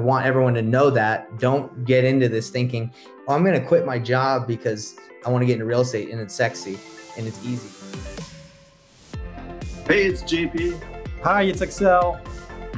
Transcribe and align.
I 0.00 0.02
want 0.02 0.24
everyone 0.24 0.54
to 0.54 0.62
know 0.62 0.88
that. 0.88 1.38
Don't 1.38 1.84
get 1.84 2.06
into 2.06 2.26
this 2.26 2.48
thinking, 2.48 2.90
oh, 3.28 3.34
I'm 3.34 3.44
going 3.44 3.60
to 3.60 3.66
quit 3.66 3.84
my 3.84 3.98
job 3.98 4.46
because 4.46 4.96
I 5.26 5.30
want 5.30 5.42
to 5.42 5.46
get 5.46 5.52
into 5.52 5.66
real 5.66 5.82
estate 5.82 6.08
and 6.08 6.18
it's 6.18 6.34
sexy 6.34 6.78
and 7.18 7.26
it's 7.26 7.44
easy. 7.44 7.68
Hey, 9.86 10.06
it's 10.06 10.22
JP. 10.22 10.82
Hi, 11.22 11.42
it's 11.42 11.60
Excel. 11.60 12.18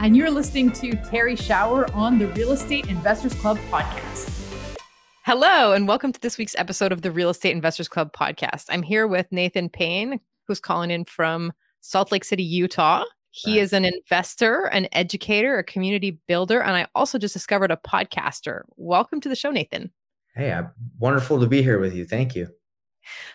And 0.00 0.16
you're 0.16 0.32
listening 0.32 0.72
to 0.72 0.94
Terrie 0.94 1.38
Schauer 1.38 1.94
on 1.94 2.18
the 2.18 2.26
Real 2.26 2.50
Estate 2.50 2.88
Investors 2.88 3.34
Club 3.34 3.56
podcast. 3.70 4.80
Hello, 5.24 5.74
and 5.74 5.86
welcome 5.86 6.10
to 6.10 6.20
this 6.20 6.38
week's 6.38 6.56
episode 6.56 6.90
of 6.90 7.02
the 7.02 7.12
Real 7.12 7.30
Estate 7.30 7.52
Investors 7.52 7.86
Club 7.86 8.12
podcast. 8.12 8.64
I'm 8.68 8.82
here 8.82 9.06
with 9.06 9.30
Nathan 9.30 9.68
Payne, 9.68 10.18
who's 10.48 10.58
calling 10.58 10.90
in 10.90 11.04
from 11.04 11.52
Salt 11.82 12.10
Lake 12.10 12.24
City, 12.24 12.42
Utah. 12.42 13.04
He 13.34 13.58
is 13.58 13.72
an 13.72 13.86
investor, 13.86 14.66
an 14.66 14.88
educator, 14.92 15.58
a 15.58 15.64
community 15.64 16.18
builder, 16.28 16.62
and 16.62 16.72
I 16.76 16.86
also 16.94 17.18
just 17.18 17.32
discovered 17.32 17.70
a 17.70 17.78
podcaster. 17.78 18.60
Welcome 18.76 19.22
to 19.22 19.28
the 19.28 19.34
show, 19.34 19.50
Nathan. 19.50 19.90
Hey, 20.36 20.52
I'm 20.52 20.70
wonderful 20.98 21.40
to 21.40 21.46
be 21.46 21.62
here 21.62 21.78
with 21.78 21.94
you. 21.94 22.04
Thank 22.04 22.34
you. 22.34 22.48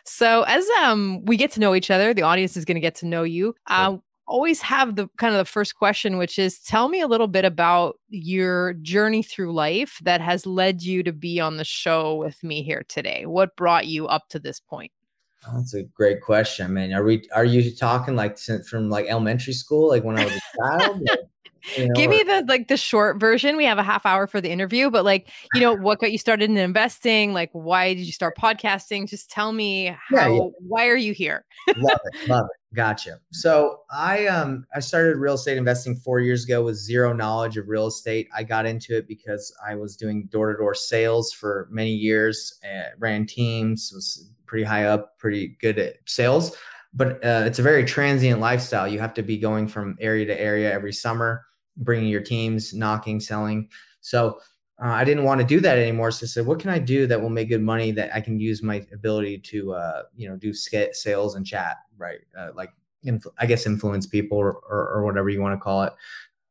So, 0.06 0.44
as 0.44 0.66
um 0.80 1.26
we 1.26 1.36
get 1.36 1.52
to 1.54 1.60
know 1.60 1.74
each 1.74 1.90
other, 1.90 2.14
the 2.14 2.22
audience 2.22 2.56
is 2.56 2.64
going 2.64 2.76
to 2.76 2.82
get 2.82 2.96
to 2.96 3.08
know 3.08 3.24
you. 3.24 3.56
Uh, 3.66 3.98
always 4.28 4.62
have 4.62 4.96
the 4.96 5.08
kind 5.18 5.34
of 5.34 5.40
the 5.40 5.46
first 5.46 5.76
question, 5.76 6.18
which 6.18 6.38
is 6.38 6.60
tell 6.60 6.90
me 6.90 7.02
a 7.02 7.08
little 7.08 7.28
bit 7.28 7.46
about 7.46 7.98
your 8.10 8.74
journey 8.76 9.24
through 9.24 9.54
life 9.54 10.00
that 10.04 10.22
has 10.22 10.46
led 10.46 10.84
you 10.84 11.02
to 11.02 11.12
be 11.12 11.40
on 11.40 11.58
the 11.58 11.64
show 11.64 12.16
with 12.16 12.44
me 12.44 12.62
here 12.62 12.86
today. 12.88 13.26
What 13.26 13.56
brought 13.56 13.88
you 13.88 14.08
up 14.08 14.30
to 14.30 14.40
this 14.40 14.60
point? 14.60 14.92
That's 15.54 15.74
a 15.74 15.84
great 15.84 16.22
question. 16.22 16.66
I 16.66 16.70
mean, 16.70 16.94
are 16.94 17.04
we 17.04 17.24
are 17.34 17.46
you 17.46 17.74
talking 17.76 18.16
like 18.16 18.38
from 18.38 18.90
like 18.90 19.06
elementary 19.08 19.54
school, 19.54 19.90
like 19.90 20.04
when 20.04 20.18
I 20.18 20.26
was 20.26 20.34
a 20.34 20.40
child? 20.80 21.02
you 21.78 21.88
know, 21.88 21.94
Give 21.96 22.10
me 22.10 22.24
the 22.24 22.46
like 22.48 22.68
the 22.68 22.78
short 22.78 23.20
version. 23.20 23.58
We 23.58 23.66
have 23.66 23.78
a 23.78 23.84
half 23.84 24.06
hour 24.06 24.28
for 24.28 24.42
the 24.42 24.50
interview, 24.50 24.90
but 24.90 25.06
like, 25.06 25.30
you 25.54 25.62
know, 25.62 25.74
what 25.74 26.00
got 26.00 26.12
you 26.12 26.18
started 26.18 26.50
in 26.50 26.58
investing? 26.58 27.34
Like, 27.34 27.50
why 27.54 27.94
did 27.94 28.06
you 28.06 28.12
start 28.12 28.36
podcasting? 28.38 29.08
Just 29.08 29.30
tell 29.30 29.52
me 29.52 29.96
how. 30.10 30.16
Yeah, 30.16 30.28
yeah. 30.30 30.50
Why 30.68 30.88
are 30.88 30.96
you 30.98 31.14
here? 31.14 31.46
love 31.76 32.00
it, 32.14 32.28
love 32.30 32.46
it. 32.46 32.76
Gotcha. 32.76 33.20
So 33.32 33.80
I 33.92 34.28
um 34.28 34.66
I 34.76 34.82
started 34.82 35.18
real 35.18 35.36
estate 35.36 35.58
investing 35.58 35.96
four 35.96 36.20
years 36.20 36.44
ago 36.44 36.64
with 36.64 36.76
zero 36.76 37.14
knowledge 37.14 37.58
of 37.58 37.68
real 37.68 37.88
estate. 37.88 38.28
I 38.36 38.44
got 38.44 38.66
into 38.66 38.98
it 38.98 39.08
because 39.08 39.56
I 39.66 39.76
was 39.76 39.96
doing 39.96 40.28
door 40.32 40.52
to 40.52 40.58
door 40.58 40.74
sales 40.74 41.32
for 41.32 41.68
many 41.72 41.94
years, 41.94 42.60
uh, 42.66 42.90
ran 43.00 43.26
teams, 43.26 43.92
was 43.94 44.30
pretty 44.48 44.64
high 44.64 44.86
up, 44.86 45.18
pretty 45.18 45.58
good 45.62 45.78
at 45.78 45.96
sales. 46.06 46.56
But 46.94 47.24
uh, 47.24 47.44
it's 47.46 47.60
a 47.60 47.64
very 47.64 47.84
transient 47.84 48.40
lifestyle. 48.40 48.88
You 48.88 49.00
have 49.00 49.14
to 49.16 49.22
be 49.22 49.38
going 49.38 49.68
from 49.68 49.98
area 50.00 50.26
to 50.26 50.40
area 50.40 50.72
every 50.72 50.94
summer, 50.94 51.46
bringing 51.78 52.10
your 52.10 52.22
teams, 52.22 52.74
knocking, 52.74 53.20
selling. 53.20 53.70
So 54.02 54.40
uh, 54.82 54.90
I 54.90 55.04
didn't 55.04 55.24
want 55.24 55.42
to 55.42 55.48
do 55.48 55.60
that 55.60 55.78
anymore. 55.78 56.12
So 56.12 56.26
I 56.26 56.28
said, 56.28 56.46
what 56.46 56.60
can 56.60 56.70
I 56.70 56.80
do 56.80 57.08
that 57.08 57.22
will 57.22 57.30
make 57.30 57.50
good 57.50 57.62
money 57.62 57.92
that 57.92 58.16
I 58.16 58.22
can 58.22 58.40
use 58.40 58.64
my 58.64 58.86
ability 58.94 59.40
to, 59.40 59.74
uh, 59.74 60.04
you 60.16 60.30
know, 60.30 60.38
do 60.38 60.54
sales 60.54 61.36
and 61.36 61.46
chat, 61.46 61.78
right? 61.98 62.20
Uh, 62.38 62.50
like, 62.56 62.72
I 63.40 63.46
guess 63.46 63.66
influence 63.66 64.06
people 64.06 64.38
or, 64.38 64.54
or, 64.70 64.90
or, 64.90 65.06
whatever 65.06 65.30
you 65.30 65.42
want 65.42 65.58
to 65.58 65.64
call 65.64 65.84
it. 65.84 65.94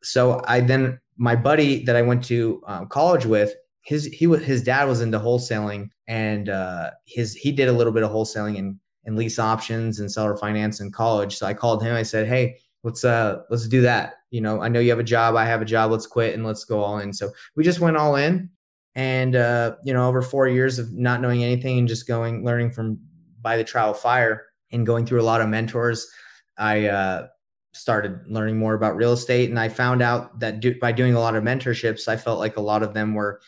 So 0.03 0.43
I 0.47 0.61
then, 0.61 1.01
my 1.17 1.37
buddy 1.37 1.85
that 1.85 1.97
I 1.97 2.03
went 2.03 2.25
to 2.27 2.63
um, 2.67 2.87
college 2.87 3.27
with, 3.27 3.55
his 3.87 4.07
he 4.07 4.27
was 4.27 4.43
his 4.43 4.65
dad 4.65 4.89
was 4.89 5.01
into 5.01 5.19
wholesaling 5.19 5.91
and 6.09 6.49
uh, 6.49 6.91
his 7.07 7.35
he 7.35 7.53
did 7.53 7.69
a 7.69 7.73
little 7.73 7.93
bit 7.93 8.03
of 8.03 8.11
wholesaling 8.11 8.59
and 8.59 8.81
and 9.05 9.17
lease 9.17 9.39
options 9.39 10.01
and 10.01 10.11
seller 10.11 10.37
finance 10.37 10.81
in 10.81 10.91
college. 10.91 11.37
So 11.37 11.47
I 11.47 11.55
called 11.55 11.85
him. 11.85 11.95
I 11.95 12.03
said, 12.03 12.27
"Hey, 12.27 12.59
let's 12.83 13.05
uh 13.05 13.43
let's 13.49 13.69
do 13.69 13.81
that. 13.83 14.15
You 14.31 14.41
know, 14.41 14.61
I 14.61 14.69
know 14.69 14.81
you 14.81 14.91
have 14.91 14.99
a 14.99 15.05
job. 15.05 15.37
I 15.37 15.45
have 15.45 15.63
a 15.63 15.65
job. 15.65 15.93
Let's 15.93 16.07
quit 16.07 16.35
and 16.35 16.45
let's 16.45 16.65
go 16.65 16.81
all 16.81 16.99
in." 16.99 17.13
So 17.13 17.31
we 17.55 17.63
just 17.63 17.79
went 17.79 17.97
all 17.97 18.17
in, 18.17 18.51
and 18.97 19.37
uh, 19.37 19.77
you 19.85 19.95
know, 19.95 20.09
over 20.09 20.21
four 20.21 20.49
years 20.49 20.81
of 20.81 20.93
not 20.93 21.21
knowing 21.21 21.45
anything 21.45 21.79
and 21.79 21.87
just 21.87 22.09
going 22.09 22.45
learning 22.45 22.73
from 22.73 22.99
by 23.41 23.57
the 23.57 23.65
trial 23.65 23.95
fire 23.95 24.47
and 24.73 24.85
going 24.85 25.07
through 25.07 25.21
a 25.21 25.23
lot 25.23 25.41
of 25.41 25.49
mentors, 25.49 26.11
I 26.59 26.89
uh, 26.89 27.29
started 27.73 28.19
learning 28.27 28.59
more 28.59 28.75
about 28.75 28.97
real 28.97 29.13
estate, 29.13 29.49
and 29.49 29.61
I 29.61 29.69
found 29.69 30.03
out 30.03 30.41
that 30.41 30.59
do, 30.59 30.77
by 30.81 30.91
doing 30.91 31.15
a 31.15 31.21
lot 31.21 31.37
of 31.37 31.45
mentorships, 31.45 32.09
I 32.09 32.17
felt 32.17 32.41
like 32.41 32.57
a 32.57 32.61
lot 32.61 32.83
of 32.83 32.93
them 32.93 33.15
were 33.15 33.41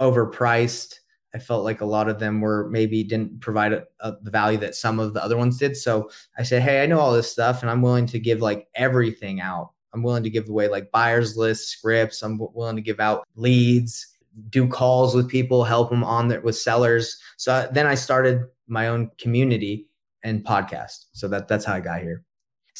overpriced. 0.00 0.96
I 1.34 1.38
felt 1.38 1.64
like 1.64 1.80
a 1.80 1.86
lot 1.86 2.08
of 2.08 2.18
them 2.18 2.40
were 2.40 2.68
maybe 2.70 3.04
didn't 3.04 3.40
provide 3.40 3.72
a, 3.72 3.84
a, 4.00 4.16
the 4.22 4.30
value 4.30 4.58
that 4.58 4.74
some 4.74 4.98
of 4.98 5.14
the 5.14 5.22
other 5.22 5.36
ones 5.36 5.58
did. 5.58 5.76
So 5.76 6.10
I 6.38 6.42
said, 6.42 6.62
Hey, 6.62 6.82
I 6.82 6.86
know 6.86 6.98
all 6.98 7.12
this 7.12 7.30
stuff 7.30 7.62
and 7.62 7.70
I'm 7.70 7.82
willing 7.82 8.06
to 8.06 8.18
give 8.18 8.40
like 8.40 8.68
everything 8.74 9.40
out. 9.40 9.72
I'm 9.92 10.02
willing 10.02 10.22
to 10.22 10.30
give 10.30 10.48
away 10.48 10.68
like 10.68 10.90
buyers 10.90 11.36
lists, 11.36 11.68
scripts. 11.68 12.22
I'm 12.22 12.38
willing 12.38 12.76
to 12.76 12.82
give 12.82 13.00
out 13.00 13.26
leads, 13.36 14.06
do 14.50 14.68
calls 14.68 15.14
with 15.14 15.28
people, 15.28 15.64
help 15.64 15.90
them 15.90 16.04
on 16.04 16.28
there 16.28 16.40
with 16.40 16.56
sellers. 16.56 17.20
So 17.36 17.68
then 17.72 17.86
I 17.86 17.94
started 17.94 18.44
my 18.66 18.88
own 18.88 19.10
community 19.18 19.88
and 20.22 20.44
podcast. 20.44 21.06
So 21.12 21.28
that 21.28 21.48
that's 21.48 21.64
how 21.64 21.74
I 21.74 21.80
got 21.80 22.00
here. 22.00 22.24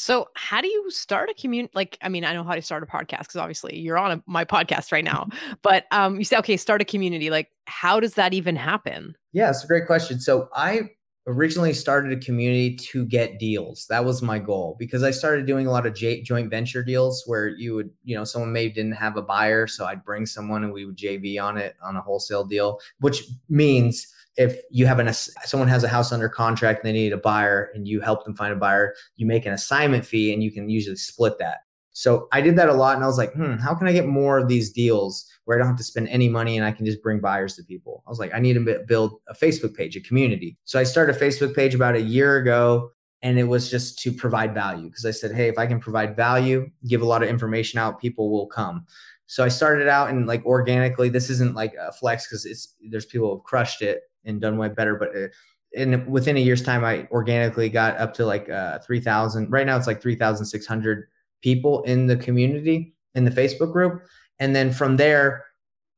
So, 0.01 0.29
how 0.35 0.61
do 0.61 0.69
you 0.69 0.93
start 0.93 1.29
a 1.29 1.35
community? 1.35 1.73
Like, 1.75 1.99
I 2.01 2.09
mean, 2.09 2.25
I 2.25 2.33
know 2.33 2.45
how 2.45 2.55
to 2.55 2.63
start 2.63 2.85
a 2.85 2.87
podcast 2.87 3.23
because 3.23 3.35
obviously 3.35 3.77
you're 3.81 3.99
on 3.99 4.13
a, 4.13 4.23
my 4.27 4.45
podcast 4.45 4.93
right 4.93 5.03
now. 5.03 5.27
But 5.63 5.87
um, 5.91 6.19
you 6.19 6.25
say, 6.25 6.37
okay, 6.39 6.57
start 6.57 6.81
a 6.81 6.85
community. 6.85 7.31
Like, 7.31 7.49
how 7.67 7.99
does 7.99 8.15
that 8.15 8.33
even 8.33 8.55
happen? 8.55 9.17
Yeah, 9.33 9.51
it's 9.51 9.65
a 9.65 9.67
great 9.67 9.87
question. 9.87 10.21
So, 10.21 10.51
I 10.55 10.91
originally 11.27 11.73
started 11.73 12.13
a 12.13 12.25
community 12.25 12.77
to 12.77 13.07
get 13.07 13.41
deals. 13.41 13.87
That 13.91 14.05
was 14.05 14.23
my 14.23 14.39
goal 14.39 14.77
because 14.79 15.03
I 15.03 15.11
started 15.11 15.47
doing 15.47 15.67
a 15.67 15.73
lot 15.73 15.85
of 15.85 15.95
j- 15.95 16.23
joint 16.23 16.49
venture 16.49 16.85
deals 16.85 17.25
where 17.27 17.49
you 17.49 17.75
would, 17.75 17.91
you 18.05 18.17
know, 18.17 18.23
someone 18.23 18.53
maybe 18.53 18.73
didn't 18.73 18.93
have 18.93 19.17
a 19.17 19.23
buyer, 19.23 19.67
so 19.67 19.85
I'd 19.85 20.05
bring 20.05 20.27
someone 20.27 20.63
and 20.63 20.73
we 20.73 20.85
would 20.85 20.97
JV 20.97 21.43
on 21.43 21.59
it 21.59 21.75
on 21.83 21.97
a 21.97 22.01
wholesale 22.01 22.45
deal, 22.45 22.79
which 23.01 23.25
means 23.49 24.07
if 24.39 24.61
you 24.71 24.87
have 24.87 25.01
an 25.01 25.13
someone 25.13 25.69
has 25.69 25.83
a 25.83 25.89
house 25.89 26.13
under 26.13 26.29
contract 26.29 26.83
and 26.83 26.89
they 26.89 26.93
need 26.93 27.13
a 27.13 27.19
buyer 27.19 27.71
and 27.75 27.87
you 27.89 28.01
help 28.01 28.25
them 28.25 28.37
find 28.37 28.53
a 28.53 28.57
buyer, 28.57 28.95
you 29.17 29.27
make 29.27 29.45
an 29.45 29.53
assignment 29.53 30.07
fee 30.07 30.33
and 30.33 30.43
you 30.43 30.53
can 30.53 30.71
usually 30.71 30.97
split 30.97 31.39
that. 31.41 31.59
So 31.91 32.29
I 32.31 32.41
did 32.41 32.55
that 32.55 32.69
a 32.69 32.75
lot 32.75 32.95
and 32.95 33.03
I 33.03 33.09
was 33.09 33.19
like, 33.19 33.33
hmm, 33.33 33.55
how 33.55 33.75
can 33.75 33.89
I 33.89 33.93
get 33.93 34.07
more 34.07 34.39
of 34.39 34.47
these 34.47 34.71
deals 34.71 35.27
where 35.45 35.57
I 35.57 35.59
don't 35.59 35.67
have 35.67 35.77
to 35.79 35.83
spend 35.83 36.09
any 36.09 36.29
money 36.29 36.57
and 36.57 36.65
I 36.65 36.71
can 36.71 36.87
just 36.87 37.03
bring 37.03 37.19
buyers 37.19 37.57
to 37.57 37.65
people? 37.65 38.05
I 38.07 38.11
was 38.11 38.21
like, 38.21 38.33
I 38.33 38.39
need 38.39 38.55
to 38.55 38.85
build 38.87 39.19
a 39.27 39.35
Facebook 39.35 39.75
page, 39.75 39.97
a 39.97 40.01
community. 40.01 40.57
So 40.65 40.79
I 40.79 40.85
started 40.85 41.17
a 41.17 41.19
Facebook 41.19 41.57
page 41.57 41.75
about 41.75 41.97
a 41.97 42.01
year 42.01 42.37
ago 42.37 42.93
and 43.23 43.41
it 43.41 43.45
was 43.45 43.69
just 43.69 43.99
to 44.01 44.13
provide 44.13 44.55
value 44.55 44.87
because 44.89 45.05
I 45.05 45.11
said, 45.11 45.35
hey, 45.35 45.49
if 45.49 45.59
I 45.59 45.67
can 45.67 45.81
provide 45.81 46.15
value, 46.15 46.71
give 46.87 47.03
a 47.03 47.07
lot 47.07 47.25
of 47.25 47.29
information 47.29 47.81
out, 47.81 48.01
people 48.01 48.31
will 48.31 48.47
come. 48.47 48.87
So 49.27 49.43
I 49.43 49.49
started 49.49 49.89
out 49.89 50.11
and 50.11 50.29
like 50.29 50.47
organically, 50.47 51.09
this 51.09 51.29
isn't 51.29 51.57
like 51.57 51.75
a 51.75 51.91
flex 51.91 52.29
because 52.29 52.47
it's 52.47 52.77
there's 52.91 53.07
people 53.07 53.35
who've 53.35 53.43
crushed 53.43 53.83
it 53.83 54.03
and 54.25 54.41
done 54.41 54.59
way 54.59 54.69
better. 54.69 54.97
But 54.97 55.17
uh, 55.17 55.29
in 55.73 56.09
within 56.11 56.37
a 56.37 56.41
year's 56.41 56.63
time, 56.63 56.85
I 56.85 57.07
organically 57.11 57.69
got 57.69 57.97
up 57.99 58.15
to 58.15 58.27
like 58.27 58.49
uh, 58.49 58.79
three 58.81 59.01
thousand. 59.01 59.51
Right 59.51 59.67
now, 59.67 59.77
it's 59.77 59.87
like 59.87 60.03
three 60.03 60.17
thousand 60.17 60.47
six 60.47 60.67
hundred 60.67 61.09
people 61.43 61.83
in 61.83 62.07
the 62.07 62.17
community 62.17 62.95
in 63.15 63.25
the 63.25 63.31
Facebook 63.31 63.73
group, 63.73 64.03
and 64.39 64.55
then 64.55 64.73
from 64.73 64.97
there. 64.97 65.45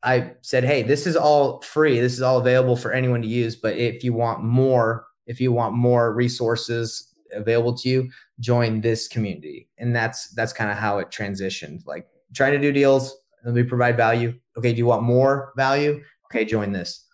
I 0.03 0.33
said, 0.41 0.65
"Hey, 0.65 0.83
this 0.83 1.07
is 1.07 1.15
all 1.15 1.61
free. 1.61 2.01
This 2.01 2.15
is 2.15 2.23
all 2.23 2.39
available 2.39 2.75
for 2.75 2.91
anyone 2.91 3.21
to 3.21 3.29
use. 3.29 3.55
But 3.55 3.77
if 3.77 4.03
you 4.03 4.15
want 4.15 4.43
more, 4.43 5.05
if 5.27 5.43
you 5.43 5.53
want 5.53 5.75
more 5.75 6.15
resources 6.15 7.15
available 7.35 7.77
to 7.77 7.89
you, 7.91 8.11
join 8.39 8.81
this 8.81 9.07
community." 9.07 9.69
And 9.77 9.95
that's 9.95 10.31
that's 10.31 10.55
kind 10.55 10.71
of 10.71 10.79
how 10.79 11.01
it 11.01 11.11
transitioned. 11.11 11.85
Like 11.85 12.07
trying 12.35 12.53
to 12.53 12.59
do 12.59 12.73
deals, 12.73 13.15
me 13.45 13.63
provide 13.63 13.97
value. 13.97 14.35
Okay, 14.57 14.73
do 14.73 14.79
you 14.79 14.87
want 14.87 15.03
more 15.03 15.53
value? 15.57 16.03
Okay, 16.27 16.45
join 16.45 16.73
this. 16.73 17.07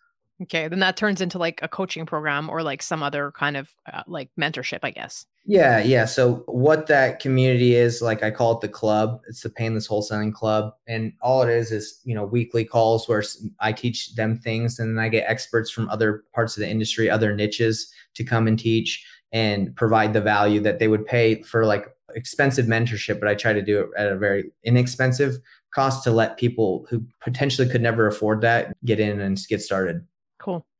Okay, 0.42 0.68
then 0.68 0.80
that 0.80 0.98
turns 0.98 1.22
into 1.22 1.38
like 1.38 1.60
a 1.62 1.68
coaching 1.68 2.04
program 2.04 2.50
or 2.50 2.62
like 2.62 2.82
some 2.82 3.02
other 3.02 3.32
kind 3.32 3.56
of 3.56 3.70
uh, 3.90 4.02
like 4.06 4.28
mentorship, 4.38 4.80
I 4.82 4.90
guess. 4.90 5.24
Yeah, 5.46 5.78
yeah. 5.78 6.04
So 6.04 6.42
what 6.46 6.88
that 6.88 7.20
community 7.20 7.74
is, 7.74 8.02
like 8.02 8.22
I 8.22 8.30
call 8.30 8.52
it 8.52 8.60
the 8.60 8.68
club. 8.68 9.20
It's 9.28 9.40
the 9.40 9.48
Payneless 9.48 9.88
Wholesaling 9.88 10.34
Club, 10.34 10.74
and 10.86 11.14
all 11.22 11.42
it 11.42 11.48
is 11.48 11.72
is 11.72 12.00
you 12.04 12.14
know 12.14 12.24
weekly 12.24 12.64
calls 12.64 13.08
where 13.08 13.22
I 13.60 13.72
teach 13.72 14.14
them 14.14 14.36
things, 14.36 14.78
and 14.78 14.98
then 14.98 15.02
I 15.02 15.08
get 15.08 15.24
experts 15.26 15.70
from 15.70 15.88
other 15.88 16.24
parts 16.34 16.56
of 16.56 16.60
the 16.60 16.68
industry, 16.68 17.08
other 17.08 17.34
niches, 17.34 17.90
to 18.14 18.24
come 18.24 18.46
and 18.46 18.58
teach 18.58 19.06
and 19.32 19.74
provide 19.74 20.12
the 20.12 20.20
value 20.20 20.60
that 20.60 20.78
they 20.78 20.88
would 20.88 21.06
pay 21.06 21.42
for 21.42 21.64
like 21.64 21.86
expensive 22.14 22.66
mentorship. 22.66 23.20
But 23.20 23.28
I 23.28 23.34
try 23.34 23.54
to 23.54 23.62
do 23.62 23.80
it 23.80 23.88
at 23.96 24.12
a 24.12 24.16
very 24.16 24.50
inexpensive 24.64 25.38
cost 25.74 26.04
to 26.04 26.10
let 26.10 26.38
people 26.38 26.86
who 26.90 27.04
potentially 27.20 27.68
could 27.68 27.82
never 27.82 28.06
afford 28.06 28.42
that 28.42 28.74
get 28.84 29.00
in 29.00 29.20
and 29.20 29.38
get 29.48 29.62
started. 29.62 30.04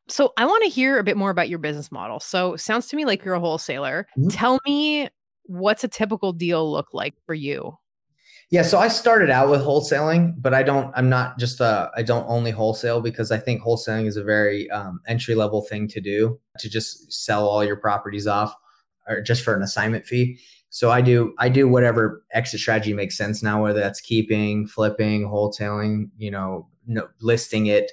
So 0.09 0.33
I 0.37 0.47
want 0.47 0.63
to 0.65 0.71
hear 0.71 0.99
a 0.99 1.05
bit 1.05 1.17
more 1.17 1.31
about 1.31 1.49
your 1.49 1.59
business 1.59 1.91
model. 1.91 2.21
So 2.21 2.57
sounds 2.57 2.87
to 2.89 2.97
me 2.97 3.05
like 3.05 3.25
you're 3.25 3.35
a 3.35 3.41
wholesaler. 3.41 4.07
Mm-hmm. 4.17 4.29
Tell 4.29 4.61
me 4.65 5.09
what's 5.45 5.85
a 5.85 5.89
typical 5.89 6.33
deal 6.33 6.71
look 6.71 6.89
like 6.93 7.15
for 7.25 7.35
you? 7.35 7.77
Yeah, 8.51 8.63
so 8.63 8.79
I 8.79 8.87
started 8.87 9.29
out 9.29 9.51
with 9.51 9.61
wholesaling, 9.61 10.35
but 10.39 10.55
I 10.55 10.63
don't. 10.63 10.93
I'm 10.95 11.09
not 11.09 11.37
just 11.37 11.61
a. 11.61 11.91
I 11.97 12.03
don't 12.03 12.25
only 12.29 12.53
wholesale 12.53 13.01
because 13.01 13.33
I 13.33 13.39
think 13.39 13.61
wholesaling 13.61 14.07
is 14.07 14.17
a 14.17 14.23
very 14.23 14.71
um, 14.71 15.01
entry 15.09 15.35
level 15.35 15.63
thing 15.63 15.89
to 15.89 16.01
do 16.01 16.39
to 16.61 16.71
just 16.71 17.13
sell 17.13 17.49
all 17.49 17.65
your 17.65 17.75
properties 17.75 18.29
off, 18.29 18.55
or 19.09 19.21
just 19.21 19.43
for 19.43 19.57
an 19.57 19.63
assignment 19.63 20.07
fee. 20.07 20.39
So 20.71 20.93
I 20.93 21.01
do 21.01 21.35
I 21.39 21.49
do 21.49 21.67
whatever 21.67 22.23
exit 22.33 22.61
strategy 22.61 22.93
makes 22.93 23.17
sense 23.17 23.43
now, 23.43 23.65
whether 23.65 23.81
that's 23.81 24.01
keeping, 24.01 24.69
flipping, 24.69 25.25
wholesaling, 25.25 26.11
you 26.17 26.31
know, 26.31 26.69
no, 26.87 27.09
listing 27.21 27.67
it. 27.67 27.91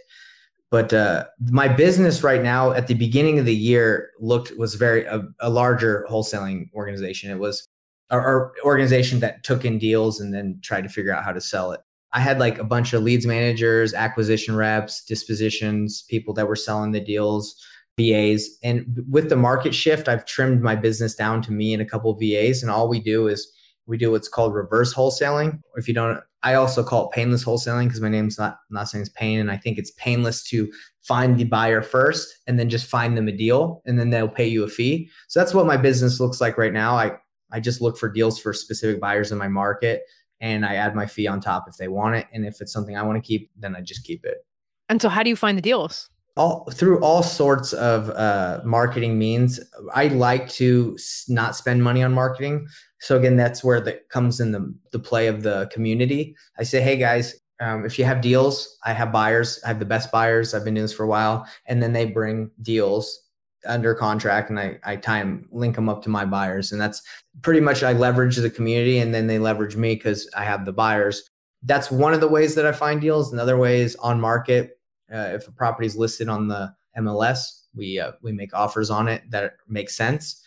But 0.74 0.92
uh, 0.92 1.26
my 1.52 1.68
business 1.68 2.24
right 2.24 2.42
now, 2.42 2.72
at 2.72 2.88
the 2.88 2.96
beginning 2.96 3.38
of 3.38 3.46
the 3.46 3.56
year, 3.56 4.10
looked 4.20 4.58
was 4.58 4.74
very 4.74 5.06
a, 5.06 5.22
a 5.40 5.52
larger 5.52 6.04
wholesaling 6.10 6.74
organization. 6.74 7.30
It 7.30 7.38
was 7.38 7.68
our 8.10 8.52
organization 8.64 9.20
that 9.20 9.44
took 9.44 9.66
in 9.66 9.78
deals 9.78 10.20
and 10.20 10.34
then 10.34 10.58
tried 10.64 10.82
to 10.82 10.90
figure 10.90 11.14
out 11.14 11.24
how 11.24 11.32
to 11.32 11.40
sell 11.40 11.74
it. 11.74 11.82
I 12.14 12.22
had 12.22 12.40
like 12.40 12.58
a 12.58 12.64
bunch 12.64 12.92
of 12.94 13.04
leads 13.04 13.28
managers, 13.28 13.94
acquisition 13.94 14.56
reps, 14.56 15.06
dispositions, 15.06 16.06
people 16.10 16.34
that 16.34 16.48
were 16.48 16.56
selling 16.56 16.92
the 16.92 17.00
deals, 17.00 17.56
VAs. 18.00 18.50
And 18.64 19.06
with 19.08 19.30
the 19.30 19.36
market 19.36 19.76
shift, 19.76 20.10
I've 20.10 20.26
trimmed 20.26 20.64
my 20.64 20.76
business 20.76 21.14
down 21.14 21.44
to 21.44 21.52
me 21.52 21.74
and 21.74 21.84
a 21.84 21.86
couple 21.86 22.12
VAs. 22.16 22.64
And 22.64 22.72
all 22.72 22.90
we 22.90 23.00
do 23.00 23.28
is 23.28 23.48
we 23.86 23.98
do 23.98 24.12
what's 24.12 24.28
called 24.28 24.54
reverse 24.54 24.94
wholesaling. 24.94 25.60
If 25.76 25.88
you 25.88 25.94
don't, 25.94 26.20
I 26.42 26.56
also 26.56 26.84
call 26.84 27.10
it 27.10 27.14
painless 27.14 27.44
wholesaling 27.44 27.86
because 27.86 28.02
my 28.02 28.10
name's 28.10 28.38
not 28.38 28.58
I'm 28.70 28.76
not 28.76 28.90
saying 28.90 29.04
it's 29.04 29.10
pain, 29.10 29.40
and 29.40 29.52
I 29.52 29.58
think 29.58 29.78
it's 29.78 29.92
painless 29.92 30.44
to 30.50 30.72
find 31.02 31.38
the 31.38 31.44
buyer 31.44 31.82
first 31.82 32.34
and 32.48 32.58
then 32.58 32.70
just 32.70 32.86
find 32.86 33.18
them 33.18 33.28
a 33.28 33.32
deal, 33.32 33.82
and 33.86 34.00
then 34.00 34.10
they'll 34.10 34.28
pay 34.28 34.48
you 34.48 34.64
a 34.64 34.68
fee. 34.68 35.10
So 35.28 35.40
that's 35.40 35.54
what 35.54 35.66
my 35.66 35.78
business 35.78 36.20
looks 36.20 36.40
like 36.40 36.58
right 36.58 36.74
now. 36.74 36.96
I 36.96 37.18
I 37.52 37.60
just 37.60 37.82
look 37.82 37.98
for 37.98 38.10
deals 38.10 38.40
for 38.40 38.52
specific 38.54 39.00
buyers 39.00 39.32
in 39.32 39.38
my 39.38 39.48
market 39.48 40.02
and 40.44 40.66
I 40.66 40.76
add 40.76 40.94
my 40.94 41.06
fee 41.06 41.28
on 41.28 41.40
top 41.40 41.66
if 41.70 41.78
they 41.78 41.88
want 41.88 42.16
it. 42.16 42.28
And 42.34 42.46
if 42.46 42.60
it's 42.60 42.74
something 42.74 42.98
I 42.98 43.04
want 43.04 43.24
to 43.24 43.26
keep, 43.26 43.50
then 43.58 43.76
I 43.76 43.82
just 43.82 44.04
keep 44.04 44.26
it. 44.26 44.46
And 44.90 45.02
so, 45.02 45.08
how 45.08 45.24
do 45.24 45.30
you 45.30 45.36
find 45.38 45.58
the 45.58 45.62
deals? 45.62 46.10
All 46.36 46.68
through 46.72 47.00
all 47.02 47.22
sorts 47.22 47.74
of 47.74 48.10
uh, 48.10 48.62
marketing 48.66 49.20
means. 49.20 49.60
I 49.94 50.08
like 50.08 50.50
to 50.54 50.98
not 51.30 51.56
spend 51.56 51.84
money 51.84 52.02
on 52.02 52.12
marketing. 52.12 52.68
So 53.00 53.18
again, 53.18 53.36
that's 53.36 53.64
where 53.64 53.80
that 53.82 54.10
comes 54.10 54.40
in 54.40 54.52
the 54.52 54.74
the 54.92 55.00
play 55.00 55.28
of 55.28 55.44
the 55.44 55.70
community. 55.72 56.36
I 56.58 56.64
say, 56.64 56.82
hey 56.82 56.98
guys, 56.98 57.36
um, 57.60 57.86
if 57.86 58.00
you 58.00 58.06
have 58.06 58.22
deals, 58.22 58.80
I 58.84 58.94
have 58.94 59.12
buyers. 59.12 59.60
I 59.64 59.68
have 59.68 59.80
the 59.80 59.86
best 59.86 60.12
buyers. 60.12 60.54
I've 60.54 60.64
been 60.64 60.74
doing 60.74 60.86
this 60.86 60.94
for 60.94 61.04
a 61.04 61.08
while, 61.08 61.46
and 61.68 61.84
then 61.84 61.94
they 61.94 62.06
bring 62.06 62.50
deals 62.64 63.24
under 63.66 63.94
contract 63.96 64.50
and 64.50 64.60
I, 64.60 64.80
I 64.84 64.96
tie 64.96 65.20
them, 65.20 65.48
link 65.52 65.76
them 65.76 65.90
up 65.90 66.04
to 66.04 66.10
my 66.10 66.26
buyers. 66.26 66.72
And 66.72 66.82
that's 66.82 67.02
pretty 67.42 67.60
much 67.60 67.84
I 67.84 67.94
leverage 67.94 68.36
the 68.36 68.50
community 68.50 69.00
and 69.00 69.14
then 69.14 69.28
they 69.28 69.40
leverage 69.40 69.76
me 69.76 69.96
because 69.96 70.30
I 70.36 70.44
have 70.44 70.66
the 70.66 70.74
buyers. 70.74 71.30
That's 71.64 71.90
one 71.90 72.14
of 72.14 72.20
the 72.20 72.28
ways 72.28 72.56
that 72.56 72.66
I 72.66 72.72
find 72.72 73.00
deals. 73.00 73.32
Another 73.32 73.58
way 73.58 73.82
is 73.82 73.96
on 73.98 74.20
market. 74.20 74.80
Uh, 75.14 75.32
if 75.34 75.48
a 75.48 75.52
property 75.52 75.86
is 75.86 75.96
listed 75.96 76.28
on 76.28 76.48
the 76.48 76.74
MLS, 76.98 77.64
we 77.76 78.00
uh, 78.00 78.14
we 78.22 78.32
make 78.32 78.54
offers 78.54 78.90
on 78.90 79.08
it 79.08 79.24
that 79.30 79.54
make 79.68 79.90
sense 79.90 80.42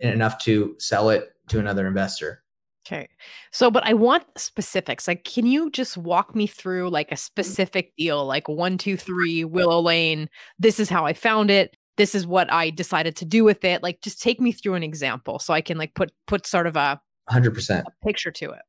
enough 0.00 0.38
to 0.38 0.74
sell 0.78 1.10
it 1.10 1.32
to 1.48 1.58
another 1.58 1.86
investor. 1.86 2.42
Okay. 2.86 3.08
So, 3.50 3.70
but 3.70 3.84
I 3.84 3.94
want 3.94 4.24
specifics. 4.36 5.08
Like, 5.08 5.24
can 5.24 5.44
you 5.44 5.70
just 5.70 5.96
walk 5.96 6.36
me 6.36 6.46
through 6.46 6.88
like 6.90 7.10
a 7.10 7.16
specific 7.16 7.92
deal, 7.96 8.24
like 8.24 8.48
one, 8.48 8.78
two, 8.78 8.96
three, 8.96 9.44
Willow 9.44 9.80
Lane? 9.80 10.28
This 10.58 10.78
is 10.78 10.88
how 10.88 11.04
I 11.04 11.12
found 11.12 11.50
it 11.50 11.76
this 11.96 12.14
is 12.14 12.26
what 12.26 12.52
I 12.52 12.70
decided 12.70 13.16
to 13.16 13.24
do 13.24 13.44
with 13.44 13.64
it. 13.64 13.82
Like 13.82 14.00
just 14.02 14.20
take 14.20 14.40
me 14.40 14.52
through 14.52 14.74
an 14.74 14.82
example 14.82 15.38
so 15.38 15.52
I 15.54 15.60
can 15.60 15.78
like 15.78 15.94
put 15.94 16.12
put 16.26 16.46
sort 16.46 16.66
of 16.66 16.76
a 16.76 17.00
100% 17.30 17.82
picture 18.04 18.30
to 18.30 18.50
it. 18.50 18.60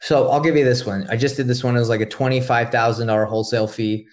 So 0.00 0.28
I'll 0.30 0.40
give 0.40 0.56
you 0.56 0.64
this 0.64 0.84
one. 0.84 1.06
I 1.10 1.16
just 1.16 1.36
did 1.36 1.46
this 1.46 1.62
one. 1.62 1.76
It 1.76 1.80
was 1.80 1.88
like 1.88 2.00
a 2.00 2.06
$25,000 2.06 3.28
wholesale 3.28 3.68
fee. 3.68 4.06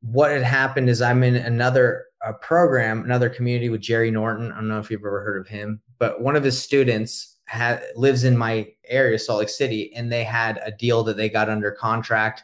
What 0.00 0.30
had 0.30 0.42
happened 0.42 0.88
is 0.88 1.02
I'm 1.02 1.22
in 1.22 1.36
another 1.36 2.04
a 2.24 2.32
program, 2.32 3.04
another 3.04 3.28
community 3.28 3.68
with 3.68 3.80
Jerry 3.80 4.10
Norton. 4.10 4.50
I 4.52 4.56
don't 4.56 4.68
know 4.68 4.78
if 4.78 4.90
you've 4.90 5.00
ever 5.00 5.22
heard 5.22 5.40
of 5.40 5.46
him, 5.46 5.80
but 5.98 6.20
one 6.20 6.36
of 6.36 6.44
his 6.44 6.60
students 6.60 7.36
had, 7.46 7.82
lives 7.94 8.24
in 8.24 8.36
my 8.36 8.68
area, 8.86 9.18
Salt 9.18 9.38
Lake 9.40 9.48
City, 9.48 9.94
and 9.94 10.10
they 10.10 10.24
had 10.24 10.60
a 10.64 10.72
deal 10.72 11.02
that 11.04 11.16
they 11.16 11.28
got 11.28 11.48
under 11.48 11.70
contract 11.70 12.42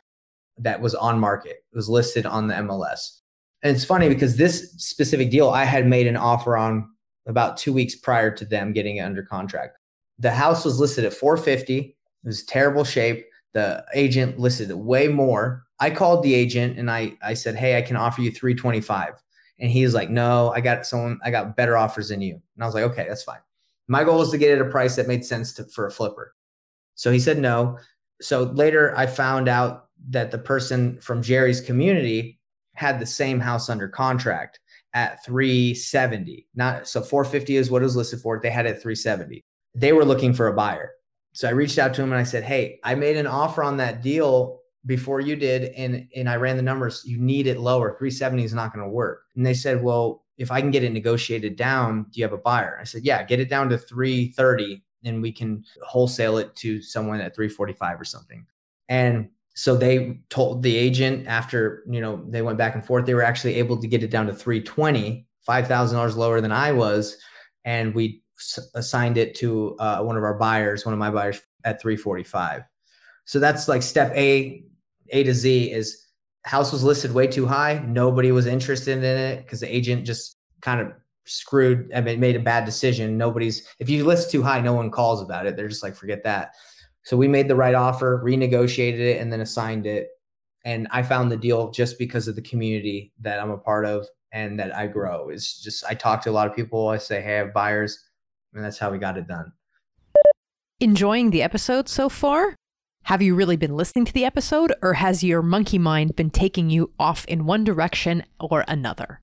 that 0.59 0.81
was 0.81 0.95
on 0.95 1.19
market. 1.19 1.65
It 1.73 1.77
was 1.77 1.89
listed 1.89 2.27
on 2.27 2.47
the 2.47 2.55
MLS. 2.55 3.21
And 3.63 3.75
it's 3.75 3.85
funny 3.85 4.09
because 4.09 4.37
this 4.37 4.73
specific 4.77 5.31
deal 5.31 5.51
I 5.51 5.65
had 5.65 5.87
made 5.87 6.07
an 6.07 6.17
offer 6.17 6.57
on 6.57 6.89
about 7.27 7.57
two 7.57 7.73
weeks 7.73 7.95
prior 7.95 8.31
to 8.31 8.45
them 8.45 8.73
getting 8.73 8.99
it 8.99 9.01
under 9.01 9.23
contract. 9.23 9.79
The 10.19 10.31
house 10.31 10.65
was 10.65 10.79
listed 10.79 11.05
at 11.05 11.15
450. 11.15 11.79
It 11.79 11.97
was 12.23 12.45
terrible 12.45 12.85
shape. 12.85 13.27
The 13.55 13.85
agent 13.95 14.39
listed 14.39 14.71
way 14.73 15.09
more. 15.09 15.64
I 15.85 15.91
called 15.91 16.23
the 16.23 16.35
agent 16.35 16.79
and 16.79 16.91
I 16.91 17.13
I 17.23 17.35
said, 17.35 17.57
"Hey, 17.57 17.77
I 17.77 17.83
can 17.83 17.97
offer 17.97 18.23
you 18.23 18.31
325." 18.31 19.23
And 19.59 19.71
he's 19.71 19.93
like, 19.93 20.09
"No, 20.09 20.51
I 20.55 20.63
got 20.63 20.87
someone 20.87 21.21
I 21.23 21.31
got 21.31 21.57
better 21.57 21.77
offers 21.77 22.09
than 22.09 22.23
you." 22.23 22.41
And 22.55 22.65
I 22.65 22.67
was 22.67 22.75
like, 22.75 22.85
"Okay, 22.85 23.05
that's 23.07 23.23
fine." 23.23 23.41
My 23.87 24.03
goal 24.03 24.19
was 24.19 24.31
to 24.31 24.39
get 24.39 24.51
it 24.51 24.61
at 24.61 24.67
a 24.67 24.71
price 24.71 24.97
that 24.97 25.07
made 25.07 25.27
sense 25.27 25.53
to, 25.55 25.65
for 25.65 25.87
a 25.87 25.91
flipper. 25.91 26.35
So 26.95 27.13
he 27.13 27.21
said 27.21 27.39
no. 27.39 27.79
So 28.23 28.45
later 28.45 28.97
I 28.97 29.05
found 29.05 29.47
out 29.47 29.89
that 30.09 30.31
the 30.31 30.39
person 30.39 30.99
from 31.03 31.23
Jerry's 31.23 31.61
community 31.61 32.41
had 32.73 32.99
the 32.99 33.07
same 33.07 33.39
house 33.39 33.69
under 33.69 33.87
contract 33.87 34.61
at 34.95 35.23
370. 35.27 36.47
Not 36.55 36.89
so 36.89 37.03
450 37.03 37.57
is 37.57 37.71
what 37.71 37.83
it 37.83 37.85
was 37.85 37.97
listed 37.97 38.21
for. 38.21 38.41
They 38.41 38.49
had 38.49 38.65
it 38.65 38.77
at 38.77 38.83
370. 38.83 39.45
They 39.75 39.93
were 39.93 40.07
looking 40.07 40.33
for 40.33 40.47
a 40.47 40.55
buyer. 40.55 40.93
So 41.35 41.47
I 41.47 41.51
reached 41.51 41.79
out 41.79 41.93
to 41.95 42.03
him 42.03 42.11
and 42.11 42.21
I 42.21 42.25
said, 42.25 42.43
Hey, 42.43 42.81
I 42.85 42.95
made 42.95 43.19
an 43.19 43.27
offer 43.27 43.63
on 43.63 43.77
that 43.77 44.01
deal 44.01 44.63
before 44.87 45.21
you 45.21 45.37
did. 45.37 45.73
And, 45.75 46.09
and 46.15 46.29
I 46.29 46.37
ran 46.37 46.57
the 46.57 46.63
numbers. 46.63 47.03
You 47.05 47.19
need 47.19 47.47
it 47.47 47.59
lower. 47.59 47.91
370 47.91 48.45
is 48.45 48.55
not 48.55 48.73
going 48.73 48.85
to 48.85 48.91
work. 48.91 49.23
And 49.37 49.45
they 49.45 49.55
said, 49.55 49.83
Well, 49.83 50.25
if 50.37 50.51
I 50.51 50.61
can 50.61 50.71
get 50.71 50.85
it 50.85 50.93
negotiated 50.93 51.57
down, 51.57 52.07
do 52.11 52.21
you 52.21 52.25
have 52.25 52.33
a 52.33 52.39
buyer? 52.39 52.79
I 52.81 52.85
said, 52.85 53.05
Yeah, 53.05 53.23
get 53.23 53.41
it 53.41 53.49
down 53.49 53.69
to 53.71 53.79
330 53.79 54.83
and 55.05 55.23
we 55.23 55.33
can 55.33 55.65
wholesale 55.83 56.39
it 56.39 56.55
to 56.57 56.81
someone 56.81 57.21
at 57.21 57.35
345 57.35 58.01
or 58.01 58.05
something. 58.05 58.47
And 58.89 59.29
so 59.55 59.77
they 59.77 60.19
told 60.31 60.63
the 60.63 60.77
agent 60.77 61.27
after 61.27 61.85
you 61.89 62.01
know 62.01 62.25
they 62.29 62.43
went 62.43 62.59
back 62.59 62.75
and 62.75 62.85
forth 62.85 63.07
they 63.07 63.15
were 63.15 63.23
actually 63.23 63.55
able 63.55 63.77
to 63.77 63.87
get 63.87 64.03
it 64.03 64.11
down 64.11 64.27
to 64.27 64.35
320 64.35 65.27
$5000 65.49 66.17
lower 66.17 66.41
than 66.41 66.53
i 66.53 66.73
was 66.73 67.17
and 67.65 67.95
we 67.95 68.23
assigned 68.75 69.17
it 69.17 69.35
to 69.37 69.77
uh, 69.79 70.03
one 70.03 70.17
of 70.17 70.25
our 70.25 70.35
buyers 70.35 70.85
one 70.85 70.93
of 70.93 70.99
my 70.99 71.11
buyers 71.11 71.41
at 71.65 71.81
345 71.81 72.63
so 73.25 73.39
that's 73.39 73.69
like 73.69 73.83
step 73.83 74.13
a 74.17 74.65
a 75.11 75.23
to 75.23 75.35
z 75.35 75.71
is 75.71 76.07
house 76.45 76.73
was 76.73 76.85
listed 76.85 77.13
way 77.13 77.27
too 77.27 77.47
high 77.47 77.83
nobody 77.87 78.33
was 78.33 78.47
interested 78.47 78.99
in 78.99 79.05
it 79.05 79.43
because 79.43 79.61
the 79.61 79.75
agent 79.75 80.05
just 80.05 80.37
kind 80.61 80.81
of 80.81 80.93
screwed 81.25 81.91
i 81.95 82.01
mean 82.01 82.21
made 82.21 82.37
a 82.37 82.41
bad 82.41 82.65
decision 82.65 83.17
nobody's 83.17 83.67
if 83.79 83.89
you 83.89 84.05
list 84.05 84.31
too 84.31 84.43
high 84.43 84.61
no 84.61 84.75
one 84.75 84.91
calls 84.91 85.23
about 85.23 85.47
it 85.47 85.57
they're 85.57 85.69
just 85.69 85.83
like 85.83 85.95
forget 85.95 86.23
that 86.23 86.53
so 87.05 87.19
we 87.19 87.29
made 87.29 87.49
the 87.49 87.55
right 87.55 87.75
offer, 87.75 88.23
renegotiated 88.25 88.99
it, 88.99 89.21
and 89.21 89.31
then 89.31 89.43
assigned 89.43 89.87
it. 89.87 90.09
And 90.65 90.89
I 90.91 91.03
found 91.03 91.31
the 91.31 91.37
deal 91.37 91.71
just 91.71 91.99
because 91.99 92.27
of 92.27 92.35
the 92.35 92.43
community 92.43 93.13
that 93.21 93.39
I'm 93.39 93.51
a 93.51 93.59
part 93.59 93.85
of 93.85 94.07
and 94.33 94.59
that 94.59 94.75
I 94.75 94.87
grow. 94.87 95.29
It's 95.29 95.63
just 95.63 95.85
I 95.85 95.95
talk 95.95 96.23
to 96.23 96.31
a 96.31 96.33
lot 96.33 96.49
of 96.49 96.57
people. 96.57 96.89
I 96.89 96.97
say, 96.97 97.21
hey, 97.21 97.35
I 97.35 97.39
have 97.39 97.53
buyers, 97.53 98.03
and 98.55 98.65
that's 98.65 98.79
how 98.79 98.91
we 98.91 98.99
got 98.99 99.19
it 99.19 99.29
done. 99.29 99.53
Enjoying 100.81 101.31
the 101.31 101.43
episode 101.43 101.91
so 101.91 102.09
far? 102.09 102.57
Have 103.09 103.21
you 103.21 103.35
really 103.35 103.57
been 103.57 103.77
listening 103.77 104.07
to 104.07 104.15
the 104.15 104.25
episode, 104.25 104.73
or 104.81 104.95
has 104.95 105.23
your 105.23 105.43
monkey 105.43 105.77
mind 105.77 106.17
been 106.17 106.31
taking 106.31 106.71
you 106.71 106.91
off 106.99 107.27
in 107.27 107.45
one 107.45 107.63
direction 107.63 108.25
or 108.41 108.65
another? 108.67 109.21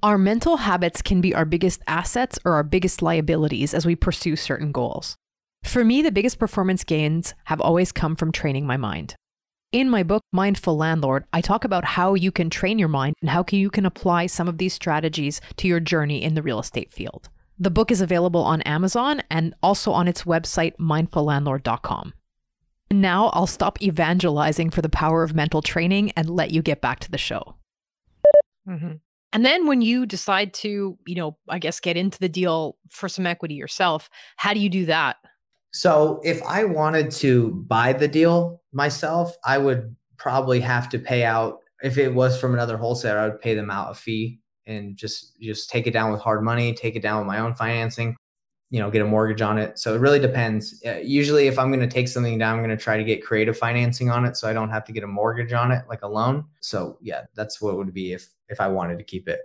Our 0.00 0.16
mental 0.16 0.58
habits 0.58 1.02
can 1.02 1.20
be 1.20 1.34
our 1.34 1.44
biggest 1.44 1.82
assets 1.88 2.38
or 2.44 2.52
our 2.52 2.62
biggest 2.62 3.02
liabilities 3.02 3.74
as 3.74 3.84
we 3.84 3.96
pursue 3.96 4.36
certain 4.36 4.70
goals. 4.70 5.16
For 5.64 5.84
me, 5.84 6.02
the 6.02 6.12
biggest 6.12 6.38
performance 6.38 6.84
gains 6.84 7.34
have 7.46 7.60
always 7.60 7.90
come 7.90 8.14
from 8.14 8.30
training 8.30 8.64
my 8.64 8.76
mind. 8.76 9.16
In 9.72 9.90
my 9.90 10.04
book, 10.04 10.22
Mindful 10.32 10.76
Landlord, 10.76 11.24
I 11.32 11.40
talk 11.40 11.64
about 11.64 11.84
how 11.84 12.14
you 12.14 12.30
can 12.30 12.48
train 12.48 12.78
your 12.78 12.86
mind 12.86 13.16
and 13.20 13.30
how 13.30 13.44
you 13.50 13.70
can 13.70 13.86
apply 13.86 14.26
some 14.26 14.46
of 14.46 14.58
these 14.58 14.74
strategies 14.74 15.40
to 15.56 15.66
your 15.66 15.80
journey 15.80 16.22
in 16.22 16.34
the 16.36 16.42
real 16.44 16.60
estate 16.60 16.92
field. 16.92 17.28
The 17.58 17.72
book 17.72 17.90
is 17.90 18.00
available 18.00 18.42
on 18.42 18.62
Amazon 18.62 19.24
and 19.28 19.52
also 19.64 19.90
on 19.90 20.06
its 20.06 20.22
website, 20.22 20.76
mindfullandlord.com. 20.76 22.12
Now 22.90 23.28
I'll 23.28 23.46
stop 23.46 23.80
evangelizing 23.82 24.70
for 24.70 24.82
the 24.82 24.88
power 24.88 25.22
of 25.22 25.34
mental 25.34 25.62
training 25.62 26.12
and 26.16 26.30
let 26.30 26.50
you 26.50 26.62
get 26.62 26.80
back 26.80 27.00
to 27.00 27.10
the 27.10 27.18
show. 27.18 27.56
Mm-hmm. 28.68 28.94
And 29.32 29.44
then 29.44 29.66
when 29.66 29.82
you 29.82 30.06
decide 30.06 30.54
to, 30.54 30.96
you 31.06 31.14
know, 31.14 31.36
I 31.48 31.58
guess 31.58 31.80
get 31.80 31.96
into 31.96 32.18
the 32.18 32.28
deal 32.28 32.78
for 32.88 33.08
some 33.08 33.26
equity 33.26 33.54
yourself, 33.54 34.08
how 34.36 34.54
do 34.54 34.60
you 34.60 34.68
do 34.68 34.86
that? 34.86 35.16
So 35.72 36.20
if 36.24 36.42
I 36.44 36.64
wanted 36.64 37.10
to 37.12 37.50
buy 37.68 37.92
the 37.92 38.08
deal 38.08 38.62
myself, 38.72 39.36
I 39.44 39.58
would 39.58 39.94
probably 40.16 40.60
have 40.60 40.88
to 40.90 40.98
pay 40.98 41.24
out 41.24 41.58
if 41.82 41.98
it 41.98 42.14
was 42.14 42.40
from 42.40 42.54
another 42.54 42.76
wholesaler, 42.76 43.18
I 43.18 43.28
would 43.28 43.40
pay 43.40 43.54
them 43.54 43.70
out 43.70 43.90
a 43.90 43.94
fee 43.94 44.40
and 44.66 44.96
just 44.96 45.38
just 45.40 45.68
take 45.68 45.86
it 45.86 45.92
down 45.92 46.12
with 46.12 46.20
hard 46.20 46.42
money, 46.42 46.72
take 46.72 46.96
it 46.96 47.02
down 47.02 47.18
with 47.18 47.26
my 47.26 47.38
own 47.38 47.54
financing, 47.54 48.16
you 48.70 48.80
know, 48.80 48.90
get 48.90 49.02
a 49.02 49.06
mortgage 49.06 49.40
on 49.42 49.58
it. 49.58 49.78
So 49.78 49.94
it 49.94 49.98
really 49.98 50.18
depends. 50.18 50.82
Uh, 50.84 50.96
usually 50.96 51.46
if 51.46 51.58
I'm 51.58 51.68
going 51.68 51.80
to 51.80 51.92
take 51.92 52.08
something 52.08 52.36
down, 52.38 52.56
I'm 52.56 52.64
going 52.64 52.76
to 52.76 52.82
try 52.82 52.96
to 52.96 53.04
get 53.04 53.24
creative 53.24 53.56
financing 53.56 54.10
on 54.10 54.24
it 54.24 54.36
so 54.36 54.48
I 54.48 54.52
don't 54.52 54.70
have 54.70 54.84
to 54.86 54.92
get 54.92 55.04
a 55.04 55.06
mortgage 55.06 55.52
on 55.52 55.70
it 55.70 55.84
like 55.88 56.02
a 56.02 56.08
loan. 56.08 56.44
So 56.60 56.98
yeah, 57.00 57.22
that's 57.34 57.60
what 57.60 57.74
it 57.74 57.76
would 57.76 57.94
be 57.94 58.12
if 58.12 58.28
if 58.48 58.60
I 58.60 58.68
wanted 58.68 58.98
to 58.98 59.04
keep 59.04 59.28
it. 59.28 59.40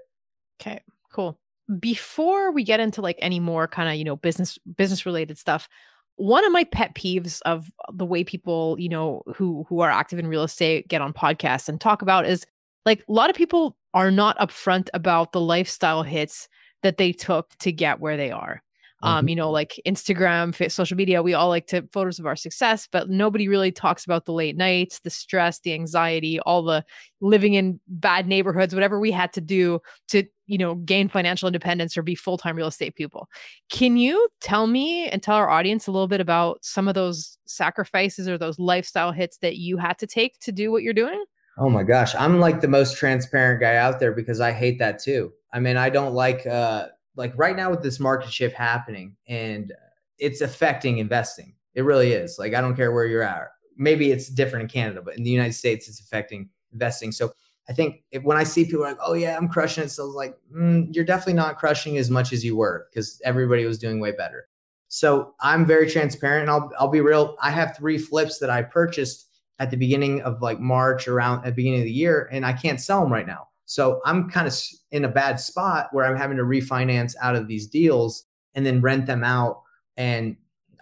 Okay, 0.59 0.81
cool. 1.11 1.39
Before 1.79 2.51
we 2.51 2.63
get 2.63 2.79
into 2.79 3.01
like 3.01 3.17
any 3.19 3.39
more 3.39 3.67
kind 3.67 3.89
of, 3.89 3.95
you 3.95 4.03
know, 4.03 4.15
business 4.15 4.57
business 4.75 5.05
related 5.05 5.37
stuff, 5.37 5.69
one 6.15 6.43
of 6.43 6.51
my 6.51 6.63
pet 6.63 6.95
peeves 6.95 7.41
of 7.45 7.71
the 7.93 8.05
way 8.05 8.23
people, 8.23 8.75
you 8.79 8.89
know, 8.89 9.21
who 9.35 9.65
who 9.69 9.81
are 9.81 9.91
active 9.91 10.17
in 10.17 10.27
real 10.27 10.43
estate 10.43 10.87
get 10.87 11.01
on 11.01 11.13
podcasts 11.13 11.69
and 11.69 11.79
talk 11.79 12.01
about 12.01 12.25
is 12.25 12.45
like 12.85 13.03
a 13.07 13.11
lot 13.11 13.29
of 13.29 13.35
people 13.35 13.77
are 13.93 14.09
not 14.09 14.37
upfront 14.39 14.89
about 14.93 15.31
the 15.31 15.41
lifestyle 15.41 16.01
hits 16.01 16.47
that 16.81 16.97
they 16.97 17.11
took 17.11 17.55
to 17.59 17.71
get 17.71 17.99
where 17.99 18.17
they 18.17 18.31
are. 18.31 18.63
Um, 19.03 19.19
mm-hmm. 19.19 19.29
you 19.29 19.35
know, 19.35 19.49
like 19.49 19.79
Instagram, 19.85 20.71
social 20.71 20.97
media, 20.97 21.23
we 21.23 21.33
all 21.33 21.49
like 21.49 21.67
to 21.67 21.87
photos 21.91 22.19
of 22.19 22.25
our 22.25 22.35
success, 22.35 22.87
but 22.91 23.09
nobody 23.09 23.47
really 23.47 23.71
talks 23.71 24.05
about 24.05 24.25
the 24.25 24.33
late 24.33 24.55
nights, 24.55 24.99
the 24.99 25.09
stress, 25.09 25.59
the 25.59 25.73
anxiety, 25.73 26.39
all 26.41 26.63
the 26.63 26.85
living 27.19 27.55
in 27.55 27.79
bad 27.87 28.27
neighborhoods, 28.27 28.73
whatever 28.73 28.99
we 28.99 29.11
had 29.11 29.33
to 29.33 29.41
do 29.41 29.79
to, 30.09 30.23
you 30.45 30.57
know, 30.57 30.75
gain 30.75 31.07
financial 31.07 31.47
independence 31.47 31.97
or 31.97 32.03
be 32.03 32.15
full-time 32.15 32.55
real 32.55 32.67
estate 32.67 32.95
people. 32.95 33.27
Can 33.71 33.97
you 33.97 34.27
tell 34.39 34.67
me 34.67 35.07
and 35.07 35.23
tell 35.23 35.35
our 35.35 35.49
audience 35.49 35.87
a 35.87 35.91
little 35.91 36.07
bit 36.07 36.21
about 36.21 36.63
some 36.63 36.87
of 36.87 36.93
those 36.93 37.37
sacrifices 37.45 38.27
or 38.27 38.37
those 38.37 38.59
lifestyle 38.59 39.11
hits 39.11 39.37
that 39.37 39.57
you 39.57 39.77
had 39.77 39.97
to 39.99 40.07
take 40.07 40.39
to 40.39 40.51
do 40.51 40.71
what 40.71 40.83
you're 40.83 40.93
doing? 40.93 41.23
Oh 41.57 41.69
my 41.69 41.83
gosh, 41.83 42.15
I'm 42.15 42.39
like 42.39 42.61
the 42.61 42.67
most 42.67 42.97
transparent 42.97 43.59
guy 43.61 43.75
out 43.75 43.99
there 43.99 44.13
because 44.13 44.39
I 44.39 44.51
hate 44.51 44.79
that 44.79 44.99
too. 44.99 45.31
I 45.53 45.59
mean, 45.59 45.77
I 45.77 45.89
don't 45.89 46.13
like 46.13 46.45
uh 46.47 46.87
like 47.15 47.33
right 47.35 47.55
now 47.55 47.69
with 47.69 47.83
this 47.83 47.99
market 47.99 48.31
shift 48.31 48.55
happening 48.55 49.15
and 49.27 49.73
it's 50.17 50.41
affecting 50.41 50.99
investing. 50.99 51.55
It 51.73 51.83
really 51.83 52.13
is. 52.13 52.37
Like 52.39 52.53
I 52.53 52.61
don't 52.61 52.75
care 52.75 52.91
where 52.91 53.05
you're 53.05 53.23
at. 53.23 53.47
Maybe 53.77 54.11
it's 54.11 54.27
different 54.27 54.63
in 54.63 54.69
Canada, 54.69 55.01
but 55.03 55.17
in 55.17 55.23
the 55.23 55.29
United 55.29 55.53
States, 55.53 55.87
it's 55.87 55.99
affecting 55.99 56.49
investing. 56.71 57.11
So 57.11 57.31
I 57.69 57.73
think 57.73 58.03
if, 58.11 58.23
when 58.23 58.37
I 58.37 58.43
see 58.43 58.65
people 58.65 58.81
like, 58.81 58.97
oh 59.01 59.13
yeah, 59.13 59.37
I'm 59.37 59.47
crushing 59.47 59.83
it, 59.83 59.89
so 59.89 60.05
it's 60.05 60.15
like 60.15 60.35
mm, 60.53 60.87
you're 60.91 61.05
definitely 61.05 61.33
not 61.33 61.57
crushing 61.57 61.97
as 61.97 62.09
much 62.09 62.33
as 62.33 62.43
you 62.43 62.55
were 62.55 62.87
because 62.91 63.21
everybody 63.23 63.65
was 63.65 63.77
doing 63.77 63.99
way 63.99 64.11
better. 64.11 64.47
So 64.87 65.35
I'm 65.39 65.65
very 65.65 65.89
transparent, 65.89 66.41
and 66.41 66.51
I'll 66.51 66.69
I'll 66.77 66.89
be 66.89 67.01
real. 67.01 67.37
I 67.41 67.49
have 67.51 67.77
three 67.77 67.97
flips 67.97 68.39
that 68.39 68.49
I 68.49 68.61
purchased 68.61 69.27
at 69.59 69.71
the 69.71 69.77
beginning 69.77 70.21
of 70.23 70.41
like 70.41 70.59
March, 70.59 71.07
around 71.07 71.39
at 71.39 71.45
the 71.45 71.51
beginning 71.53 71.79
of 71.79 71.85
the 71.85 71.91
year, 71.91 72.27
and 72.31 72.45
I 72.45 72.53
can't 72.53 72.81
sell 72.81 73.01
them 73.01 73.13
right 73.13 73.27
now. 73.27 73.47
So 73.71 74.01
I'm 74.03 74.29
kind 74.29 74.49
of 74.49 74.53
in 74.91 75.05
a 75.05 75.07
bad 75.07 75.39
spot 75.39 75.87
where 75.93 76.03
I'm 76.03 76.17
having 76.17 76.35
to 76.35 76.43
refinance 76.43 77.15
out 77.21 77.37
of 77.37 77.47
these 77.47 77.67
deals 77.67 78.25
and 78.53 78.65
then 78.65 78.81
rent 78.81 79.05
them 79.05 79.23
out. 79.23 79.61
And 79.95 80.35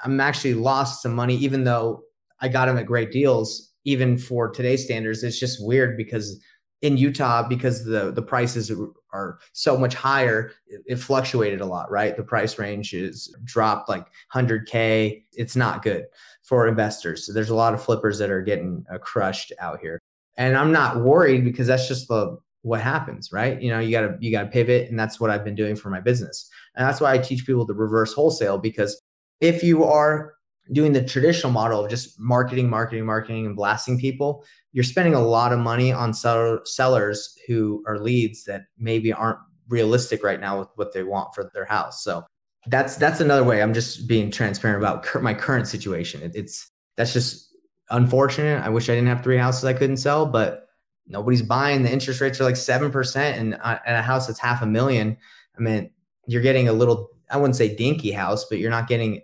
I'm 0.04 0.20
actually 0.20 0.56
lost 0.56 1.04
some 1.04 1.14
money, 1.14 1.36
even 1.36 1.66
though 1.66 2.02
I 2.40 2.48
got 2.48 2.66
them 2.66 2.80
at 2.80 2.88
great 2.88 3.12
deals, 3.12 3.74
even 3.84 4.18
for 4.18 4.50
today's 4.50 4.86
standards. 4.86 5.24
It's 5.24 5.40
just 5.40 5.64
weird 5.64 5.98
because 5.98 6.42
in 6.82 6.98
Utah, 6.98 7.48
because 7.48 7.86
the, 7.86 8.10
the 8.12 8.24
prices 8.24 8.72
are 9.14 9.38
so 9.54 9.78
much 9.78 9.94
higher, 9.94 10.52
it, 10.66 10.82
it 10.88 10.96
fluctuated 10.96 11.62
a 11.62 11.68
lot, 11.68 11.92
right? 11.92 12.18
The 12.18 12.24
price 12.24 12.58
range 12.58 12.96
is 12.96 13.32
dropped 13.44 13.88
like 13.88 14.08
100K. 14.34 15.26
It's 15.34 15.56
not 15.56 15.84
good 15.84 16.06
for 16.42 16.68
investors. 16.68 17.24
So 17.24 17.34
there's 17.34 17.52
a 17.52 17.56
lot 17.56 17.76
of 17.76 17.84
flippers 17.84 18.18
that 18.18 18.32
are 18.32 18.42
getting 18.42 18.84
uh, 18.92 18.98
crushed 18.98 19.54
out 19.60 19.80
here. 19.80 20.00
And 20.38 20.58
I'm 20.58 20.72
not 20.72 21.04
worried 21.04 21.44
because 21.44 21.68
that's 21.68 21.88
just 21.88 22.08
the 22.08 22.40
what 22.62 22.82
happens, 22.82 23.32
right? 23.32 23.62
You 23.62 23.70
know, 23.70 23.80
you 23.80 23.92
gotta 23.92 24.18
you 24.20 24.32
gotta 24.32 24.50
pivot, 24.50 24.90
and 24.90 25.00
that's 25.00 25.20
what 25.20 25.30
I've 25.30 25.46
been 25.46 25.56
doing 25.56 25.76
for 25.76 25.90
my 25.90 26.00
business. 26.00 26.50
And 26.76 26.88
that's 26.88 27.02
why 27.02 27.14
I 27.14 27.18
teach 27.18 27.46
people 27.46 27.66
to 27.68 27.74
reverse 27.74 28.14
wholesale 28.14 28.58
because 28.58 29.02
if 29.42 29.64
you 29.64 29.84
are 29.84 30.34
doing 30.72 30.94
the 30.94 31.04
traditional 31.04 31.52
model 31.52 31.84
of 31.84 31.90
just 31.90 32.20
marketing, 32.20 32.70
marketing, 32.70 33.06
marketing, 33.06 33.46
and 33.46 33.56
blasting 33.56 34.00
people, 34.00 34.46
you're 34.72 34.84
spending 34.84 35.16
a 35.16 35.22
lot 35.22 35.52
of 35.52 35.60
money 35.60 35.92
on 35.92 36.14
sell- 36.14 36.60
sellers 36.66 37.36
who 37.48 37.84
are 37.88 37.98
leads 38.00 38.44
that 38.44 38.64
maybe 38.78 39.12
aren't 39.12 39.40
realistic 39.68 40.24
right 40.24 40.40
now 40.40 40.60
with 40.60 40.68
what 40.76 40.94
they 40.94 41.04
want 41.04 41.34
for 41.34 41.50
their 41.54 41.66
house. 41.66 42.04
So 42.04 42.24
that's 42.68 42.98
that's 42.98 43.20
another 43.20 43.44
way. 43.44 43.62
I'm 43.62 43.74
just 43.74 44.08
being 44.08 44.30
transparent 44.32 44.82
about 44.82 45.04
cur- 45.04 45.22
my 45.22 45.34
current 45.34 45.68
situation. 45.68 46.22
It, 46.22 46.32
it's 46.36 46.70
that's 46.98 47.14
just 47.14 47.48
unfortunate. 47.90 48.64
I 48.64 48.70
wish 48.70 48.90
I 48.90 48.96
didn't 48.96 49.08
have 49.08 49.24
three 49.24 49.38
houses 49.38 49.66
I 49.66 49.74
couldn't 49.74 49.98
sell, 49.98 50.26
but 50.26 50.66
nobody's 51.10 51.42
buying. 51.42 51.84
The 51.84 51.92
interest 51.92 52.22
rates 52.22 52.40
are 52.40 52.46
like 52.46 52.56
seven 52.56 52.92
percent, 52.92 53.38
and 53.38 53.56
at 53.62 54.00
a 54.00 54.02
house 54.02 54.28
that's 54.28 54.40
half 54.40 54.62
a 54.62 54.66
million, 54.66 55.18
I 55.58 55.62
mean, 55.62 55.90
you're 56.28 56.42
getting 56.42 56.70
a 56.70 56.74
little. 56.74 57.10
I 57.32 57.38
wouldn't 57.38 57.56
say 57.56 57.76
dinky 57.76 58.12
house, 58.12 58.46
but 58.46 58.60
you're 58.60 58.72
not 58.72 58.88
getting 58.88 59.22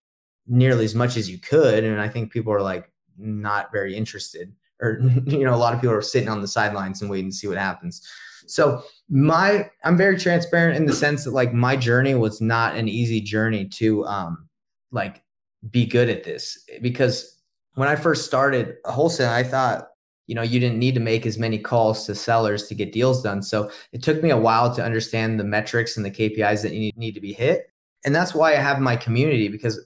nearly 0.48 0.86
as 0.86 0.94
much 0.94 1.18
as 1.18 1.30
you 1.30 1.40
could. 1.40 1.84
And 1.84 2.00
I 2.00 2.08
think 2.08 2.32
people 2.32 2.54
are 2.54 2.62
like 2.62 2.92
not 3.18 3.72
very 3.72 3.96
interested, 3.96 4.54
or 4.82 5.00
you 5.26 5.46
know, 5.46 5.54
a 5.54 5.58
lot 5.58 5.74
of 5.74 5.82
people 5.82 5.96
are 5.96 6.02
sitting 6.02 6.30
on 6.30 6.42
the 6.42 6.48
sidelines 6.48 7.02
and 7.02 7.10
waiting 7.10 7.32
to 7.32 7.36
see 7.36 7.48
what 7.48 7.58
happens. 7.58 8.08
So 8.48 8.84
my, 9.10 9.68
I'm 9.84 9.98
very 9.98 10.20
transparent 10.20 10.78
in 10.78 10.86
the 10.86 10.94
sense 10.94 11.24
that 11.24 11.32
like 11.32 11.52
my 11.52 11.76
journey 11.76 12.14
was 12.14 12.42
not 12.42 12.76
an 12.76 12.88
easy 12.88 13.20
journey 13.20 13.66
to 13.70 14.06
um 14.06 14.48
like 14.92 15.24
be 15.72 15.86
good 15.86 16.10
at 16.10 16.24
this 16.24 16.64
because 16.82 17.40
when 17.74 17.90
I 17.90 17.96
first 17.96 18.26
started 18.26 18.76
wholesale, 18.86 19.32
I 19.32 19.44
thought 19.44 19.88
you 20.28 20.36
know 20.36 20.42
you 20.42 20.60
didn't 20.60 20.80
need 20.80 20.96
to 20.96 21.00
make 21.00 21.26
as 21.26 21.38
many 21.38 21.58
calls 21.58 22.06
to 22.06 22.16
sellers 22.16 22.68
to 22.68 22.76
get 22.76 22.92
deals 22.92 23.22
done. 23.22 23.42
So 23.42 23.70
it 23.92 24.04
took 24.04 24.22
me 24.24 24.30
a 24.30 24.38
while 24.38 24.74
to 24.76 24.84
understand 24.84 25.40
the 25.40 25.44
metrics 25.44 25.98
and 25.98 26.06
the 26.06 26.12
kpis 26.12 26.62
that 26.64 26.74
you 26.74 26.92
need 26.96 27.14
to 27.14 27.22
be 27.22 27.34
hit. 27.34 27.70
And 28.06 28.14
that's 28.16 28.36
why 28.36 28.54
i 28.54 28.58
have 28.58 28.80
my 28.80 28.96
community 28.96 29.48
because 29.48 29.80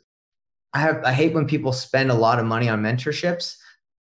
i 0.73 0.79
have 0.79 1.03
i 1.03 1.13
hate 1.13 1.33
when 1.33 1.47
people 1.47 1.71
spend 1.71 2.11
a 2.11 2.15
lot 2.15 2.39
of 2.39 2.45
money 2.45 2.67
on 2.69 2.81
mentorships 2.81 3.55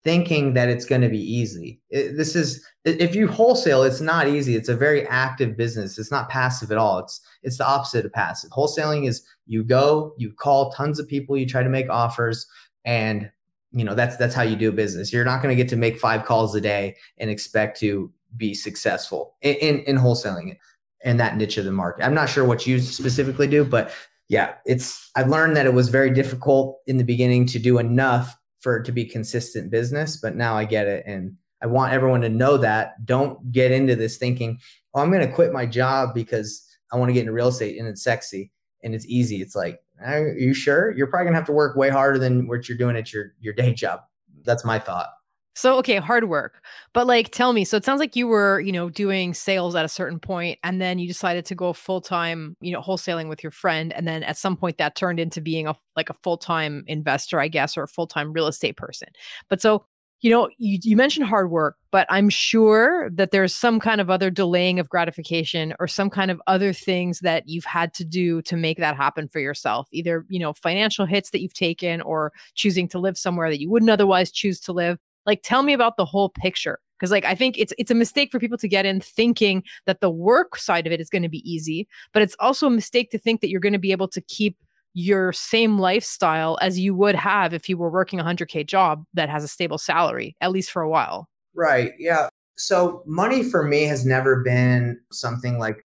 thinking 0.03 0.53
that 0.53 0.69
it's 0.69 0.85
going 0.85 1.01
to 1.01 1.09
be 1.09 1.19
easy. 1.19 1.79
It, 1.89 2.17
this 2.17 2.35
is 2.35 2.65
if 2.85 3.15
you 3.15 3.27
wholesale 3.27 3.83
it's 3.83 4.01
not 4.01 4.27
easy. 4.27 4.55
It's 4.55 4.69
a 4.69 4.75
very 4.75 5.07
active 5.07 5.55
business. 5.55 5.99
It's 5.99 6.11
not 6.11 6.29
passive 6.29 6.71
at 6.71 6.77
all. 6.77 6.99
It's 6.99 7.21
it's 7.43 7.57
the 7.57 7.67
opposite 7.67 8.05
of 8.05 8.13
passive. 8.13 8.49
Wholesaling 8.51 9.07
is 9.07 9.23
you 9.45 9.63
go 9.63 10.13
you 10.17 10.33
call 10.33 10.71
tons 10.71 10.99
of 10.99 11.07
people 11.07 11.37
you 11.37 11.45
try 11.45 11.63
to 11.63 11.69
make 11.69 11.89
offers 11.89 12.47
and 12.85 13.29
you 13.71 13.83
know 13.83 13.95
that's 13.95 14.17
that's 14.17 14.35
how 14.35 14.43
you 14.43 14.55
do 14.55 14.71
business. 14.71 15.13
You're 15.13 15.25
not 15.25 15.41
going 15.41 15.55
to 15.55 15.61
get 15.61 15.69
to 15.69 15.75
make 15.75 15.99
five 15.99 16.25
calls 16.25 16.55
a 16.55 16.61
day 16.61 16.95
and 17.17 17.29
expect 17.29 17.79
to 17.79 18.11
be 18.35 18.53
successful 18.53 19.35
in, 19.41 19.55
in, 19.55 19.79
in 19.81 19.97
wholesaling 19.97 20.57
in 21.03 21.17
that 21.17 21.37
niche 21.37 21.57
of 21.57 21.65
the 21.65 21.71
market. 21.71 22.05
I'm 22.05 22.13
not 22.13 22.29
sure 22.29 22.45
what 22.45 22.65
you 22.67 22.79
specifically 22.79 23.47
do 23.47 23.65
but 23.65 23.91
yeah 24.29 24.53
it's 24.65 25.11
i 25.15 25.23
learned 25.23 25.57
that 25.57 25.65
it 25.65 25.73
was 25.73 25.89
very 25.89 26.09
difficult 26.09 26.79
in 26.87 26.97
the 26.97 27.03
beginning 27.03 27.45
to 27.45 27.59
do 27.59 27.79
enough 27.79 28.37
for 28.61 28.77
it 28.77 28.85
to 28.85 28.91
be 28.91 29.03
consistent 29.03 29.69
business 29.69 30.15
but 30.15 30.35
now 30.35 30.55
i 30.55 30.63
get 30.63 30.87
it 30.87 31.03
and 31.05 31.35
i 31.61 31.65
want 31.65 31.91
everyone 31.91 32.21
to 32.21 32.29
know 32.29 32.55
that. 32.55 33.03
Don't 33.05 33.51
get 33.51 33.71
into 33.71 33.95
this 33.95 34.17
thinking 34.17 34.59
oh 34.93 35.01
i'm 35.01 35.11
going 35.11 35.27
to 35.27 35.33
quit 35.33 35.51
my 35.51 35.65
job 35.65 36.13
because 36.13 36.65
i 36.93 36.97
want 36.97 37.09
to 37.09 37.13
get 37.13 37.21
into 37.21 37.33
real 37.33 37.49
estate 37.49 37.77
and 37.77 37.87
it's 37.87 38.03
sexy 38.03 38.51
and 38.83 38.95
it's 38.95 39.05
easy. 39.07 39.41
It's 39.41 39.55
like 39.55 39.79
are 40.03 40.33
you 40.37 40.53
sure? 40.53 40.91
You're 40.91 41.07
probably 41.07 41.25
gonna 41.25 41.37
have 41.37 41.45
to 41.47 41.51
work 41.51 41.75
way 41.75 41.89
harder 41.89 42.19
than 42.19 42.47
what 42.47 42.67
you're 42.67 42.77
doing 42.77 42.95
at 42.95 43.13
your 43.13 43.33
your 43.39 43.53
day 43.53 43.73
job. 43.73 44.01
That's 44.43 44.65
my 44.65 44.79
thought. 44.79 45.09
So 45.53 45.77
okay, 45.79 45.97
hard 45.97 46.29
work. 46.29 46.63
But 46.93 47.07
like 47.07 47.31
tell 47.31 47.51
me, 47.51 47.65
so 47.65 47.75
it 47.75 47.83
sounds 47.83 47.99
like 47.99 48.15
you 48.15 48.27
were, 48.27 48.61
you 48.61 48.71
know, 48.71 48.89
doing 48.89 49.33
sales 49.33 49.75
at 49.75 49.83
a 49.83 49.89
certain 49.89 50.19
point 50.19 50.57
and 50.63 50.81
then 50.81 50.97
you 50.97 51.07
decided 51.07 51.45
to 51.47 51.55
go 51.55 51.73
full-time, 51.73 52.55
you 52.61 52.71
know, 52.71 52.81
wholesaling 52.81 53.27
with 53.27 53.43
your 53.43 53.51
friend 53.51 53.91
and 53.93 54.07
then 54.07 54.23
at 54.23 54.37
some 54.37 54.55
point 54.55 54.77
that 54.77 54.95
turned 54.95 55.19
into 55.19 55.41
being 55.41 55.67
a 55.67 55.75
like 55.97 56.09
a 56.09 56.13
full-time 56.13 56.85
investor, 56.87 57.39
I 57.39 57.49
guess, 57.49 57.75
or 57.75 57.83
a 57.83 57.87
full-time 57.87 58.31
real 58.31 58.47
estate 58.47 58.77
person. 58.77 59.09
But 59.49 59.61
so 59.61 59.85
you 60.21 60.29
know, 60.29 60.49
you, 60.57 60.77
you 60.83 60.95
mentioned 60.95 61.25
hard 61.25 61.49
work, 61.49 61.77
but 61.91 62.05
I'm 62.09 62.29
sure 62.29 63.09
that 63.09 63.31
there's 63.31 63.55
some 63.55 63.79
kind 63.79 63.99
of 63.99 64.09
other 64.09 64.29
delaying 64.29 64.79
of 64.79 64.87
gratification 64.87 65.73
or 65.79 65.87
some 65.87 66.11
kind 66.11 66.29
of 66.29 66.39
other 66.45 66.73
things 66.73 67.19
that 67.21 67.47
you've 67.47 67.65
had 67.65 67.93
to 67.95 68.05
do 68.05 68.41
to 68.43 68.55
make 68.55 68.77
that 68.77 68.95
happen 68.95 69.27
for 69.27 69.39
yourself. 69.39 69.87
Either, 69.91 70.25
you 70.29 70.39
know, 70.39 70.53
financial 70.53 71.07
hits 71.07 71.31
that 71.31 71.41
you've 71.41 71.55
taken 71.55 72.01
or 72.01 72.31
choosing 72.53 72.87
to 72.89 72.99
live 72.99 73.17
somewhere 73.17 73.49
that 73.49 73.59
you 73.59 73.69
wouldn't 73.69 73.89
otherwise 73.89 74.31
choose 74.31 74.59
to 74.61 74.71
live. 74.71 74.99
Like 75.25 75.41
tell 75.43 75.63
me 75.63 75.73
about 75.73 75.97
the 75.97 76.05
whole 76.05 76.29
picture 76.29 76.79
because 76.99 77.11
like 77.11 77.25
I 77.25 77.33
think 77.33 77.57
it's 77.57 77.73
it's 77.79 77.91
a 77.91 77.95
mistake 77.95 78.31
for 78.31 78.39
people 78.39 78.59
to 78.59 78.67
get 78.67 78.85
in 78.85 79.01
thinking 79.01 79.63
that 79.87 80.01
the 80.01 80.09
work 80.09 80.55
side 80.55 80.85
of 80.85 80.93
it 80.93 81.01
is 81.01 81.09
going 81.09 81.23
to 81.23 81.29
be 81.29 81.51
easy, 81.51 81.87
but 82.13 82.21
it's 82.21 82.35
also 82.39 82.67
a 82.67 82.71
mistake 82.71 83.09
to 83.11 83.17
think 83.17 83.41
that 83.41 83.49
you're 83.49 83.59
going 83.59 83.73
to 83.73 83.79
be 83.79 83.91
able 83.91 84.07
to 84.09 84.21
keep 84.21 84.57
your 84.93 85.31
same 85.31 85.79
lifestyle 85.79 86.57
as 86.61 86.79
you 86.79 86.93
would 86.93 87.15
have 87.15 87.53
if 87.53 87.69
you 87.69 87.77
were 87.77 87.89
working 87.89 88.19
a 88.19 88.23
100k 88.23 88.65
job 88.65 89.05
that 89.13 89.29
has 89.29 89.43
a 89.43 89.47
stable 89.47 89.77
salary 89.77 90.35
at 90.41 90.51
least 90.51 90.71
for 90.71 90.81
a 90.81 90.89
while. 90.89 91.29
Right 91.55 91.93
yeah. 91.97 92.29
So 92.57 93.03
money 93.05 93.43
for 93.43 93.63
me 93.63 93.83
has 93.83 94.05
never 94.05 94.43
been 94.43 94.99
something 95.11 95.57
like 95.57 95.85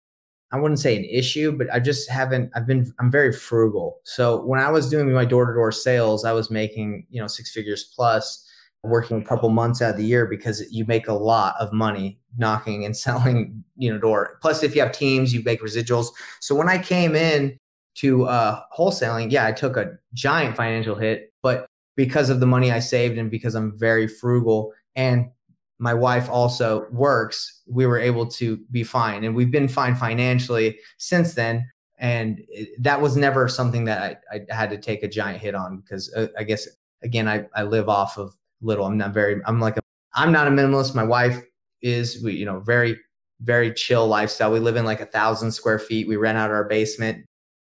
i 0.53 0.59
wouldn't 0.59 0.79
say 0.79 0.97
an 0.97 1.05
issue 1.05 1.51
but 1.51 1.67
i 1.73 1.81
just 1.81 2.09
haven't 2.09 2.51
i've 2.55 2.67
been 2.67 2.93
i'm 3.01 3.11
very 3.11 3.33
frugal. 3.33 3.99
So 4.05 4.43
when 4.45 4.61
i 4.61 4.71
was 4.71 4.89
doing 4.89 5.13
my 5.13 5.25
door-to-door 5.25 5.73
sales 5.73 6.25
i 6.25 6.33
was 6.33 6.51
making 6.51 7.07
you 7.11 7.21
know 7.21 7.27
six 7.27 7.51
figures 7.51 7.85
plus 7.95 8.43
working 8.83 9.21
a 9.21 9.25
couple 9.25 9.49
months 9.49 9.83
out 9.83 9.91
of 9.91 9.97
the 9.97 10.05
year 10.05 10.27
because 10.27 10.65
you 10.71 10.85
make 10.87 11.09
a 11.09 11.13
lot 11.13 11.57
of 11.59 11.73
money 11.73 12.21
knocking 12.39 12.85
and 12.85 12.97
selling 13.05 13.63
you 13.77 13.93
know 13.93 13.99
door 13.99 14.39
plus 14.41 14.63
if 14.63 14.75
you 14.75 14.81
have 14.81 14.93
teams 14.93 15.35
you 15.35 15.43
make 15.45 15.61
residuals. 15.61 16.09
So 16.41 16.55
when 16.55 16.69
i 16.69 16.79
came 16.79 17.15
in 17.15 17.59
to 17.97 18.25
uh, 18.25 18.63
wholesaling, 18.77 19.31
yeah, 19.31 19.47
I 19.47 19.53
took 19.53 19.77
a 19.77 19.93
giant 20.15 20.57
financial 20.57 20.95
hit, 20.95 21.33
but 21.43 21.67
because 21.97 22.31
of 22.31 22.41
the 22.41 22.47
money 22.47 22.71
I 22.71 22.79
saved 22.79 23.19
and 23.19 23.31
because 23.31 23.55
I'm 23.55 23.77
very 23.79 24.07
frugal 24.07 24.73
and 24.95 25.31
my 25.79 25.95
wife 25.95 26.29
also 26.31 26.87
works, 26.91 27.63
we 27.67 27.87
were 27.87 27.99
able 27.99 28.27
to 28.27 28.59
be 28.71 28.83
fine. 28.83 29.25
And 29.25 29.35
we've 29.35 29.51
been 29.51 29.69
fine 29.69 29.95
financially 29.95 30.79
since 30.99 31.35
then. 31.35 31.71
and 31.99 32.43
it, 32.49 32.69
that 32.83 33.01
was 33.01 33.17
never 33.17 33.49
something 33.49 33.85
that 33.87 34.23
I, 34.31 34.41
I, 34.51 34.55
had 34.55 34.71
to 34.71 34.79
take 34.79 35.03
a 35.03 35.09
giant 35.09 35.41
hit 35.41 35.55
on 35.55 35.81
because 35.81 36.13
uh, 36.15 36.27
I 36.39 36.45
guess 36.45 36.69
again 37.03 37.27
I, 37.27 37.47
I 37.55 37.63
live 37.63 37.89
off 37.89 38.19
of 38.19 38.37
little. 38.61 38.85
I'm 38.85 38.99
not 38.99 39.15
very. 39.15 39.41
I'm 39.47 39.61
like 39.61 39.77
a. 39.79 39.81
I'm 40.15 40.33
not 40.33 40.47
a 40.47 40.51
minimalist. 40.51 40.95
My 40.95 41.03
wife 41.03 41.43
is. 41.81 42.23
We 42.23 42.35
you 42.35 42.45
know 42.45 42.61
very 42.61 42.99
very 43.41 43.73
chill 43.73 44.07
lifestyle. 44.07 44.53
We 44.53 44.61
live 44.61 44.77
in 44.77 44.85
like 44.85 45.01
a 45.01 45.07
thousand 45.07 45.53
square 45.53 45.79
feet. 45.79 46.09
We 46.09 46.17
rent 46.17 46.39
out 46.39 46.51
our 46.51 46.65
basement, 46.65 47.25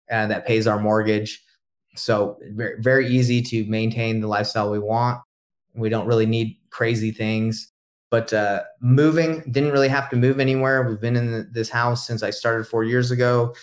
and 0.10 0.32
uh, 0.32 0.36
that 0.36 0.48
pays 0.48 0.68
our 0.68 0.80
mortgage. 0.80 1.44
So 1.96 2.38
very 2.54 2.82
very 2.82 3.08
easy 3.08 3.42
to 3.44 3.66
maintain 3.66 4.22
the 4.22 4.28
lifestyle 4.28 4.72
we 4.72 4.80
want. 4.80 5.22
We 5.76 5.90
don't 5.90 6.08
really 6.08 6.26
need 6.26 6.58
crazy 6.70 7.12
things. 7.12 7.72
But 8.12 8.34
uh, 8.34 8.64
moving 8.82 9.44
didn't 9.52 9.72
really 9.72 9.88
have 9.88 10.10
to 10.10 10.16
move 10.16 10.40
anywhere. 10.40 10.82
We've 10.82 11.00
been 11.00 11.16
in 11.16 11.48
this 11.52 11.70
house 11.70 12.08
since 12.08 12.24
I 12.24 12.32
started 12.32 12.66
four 12.66 12.84
years 12.84 13.12
ago 13.12 13.54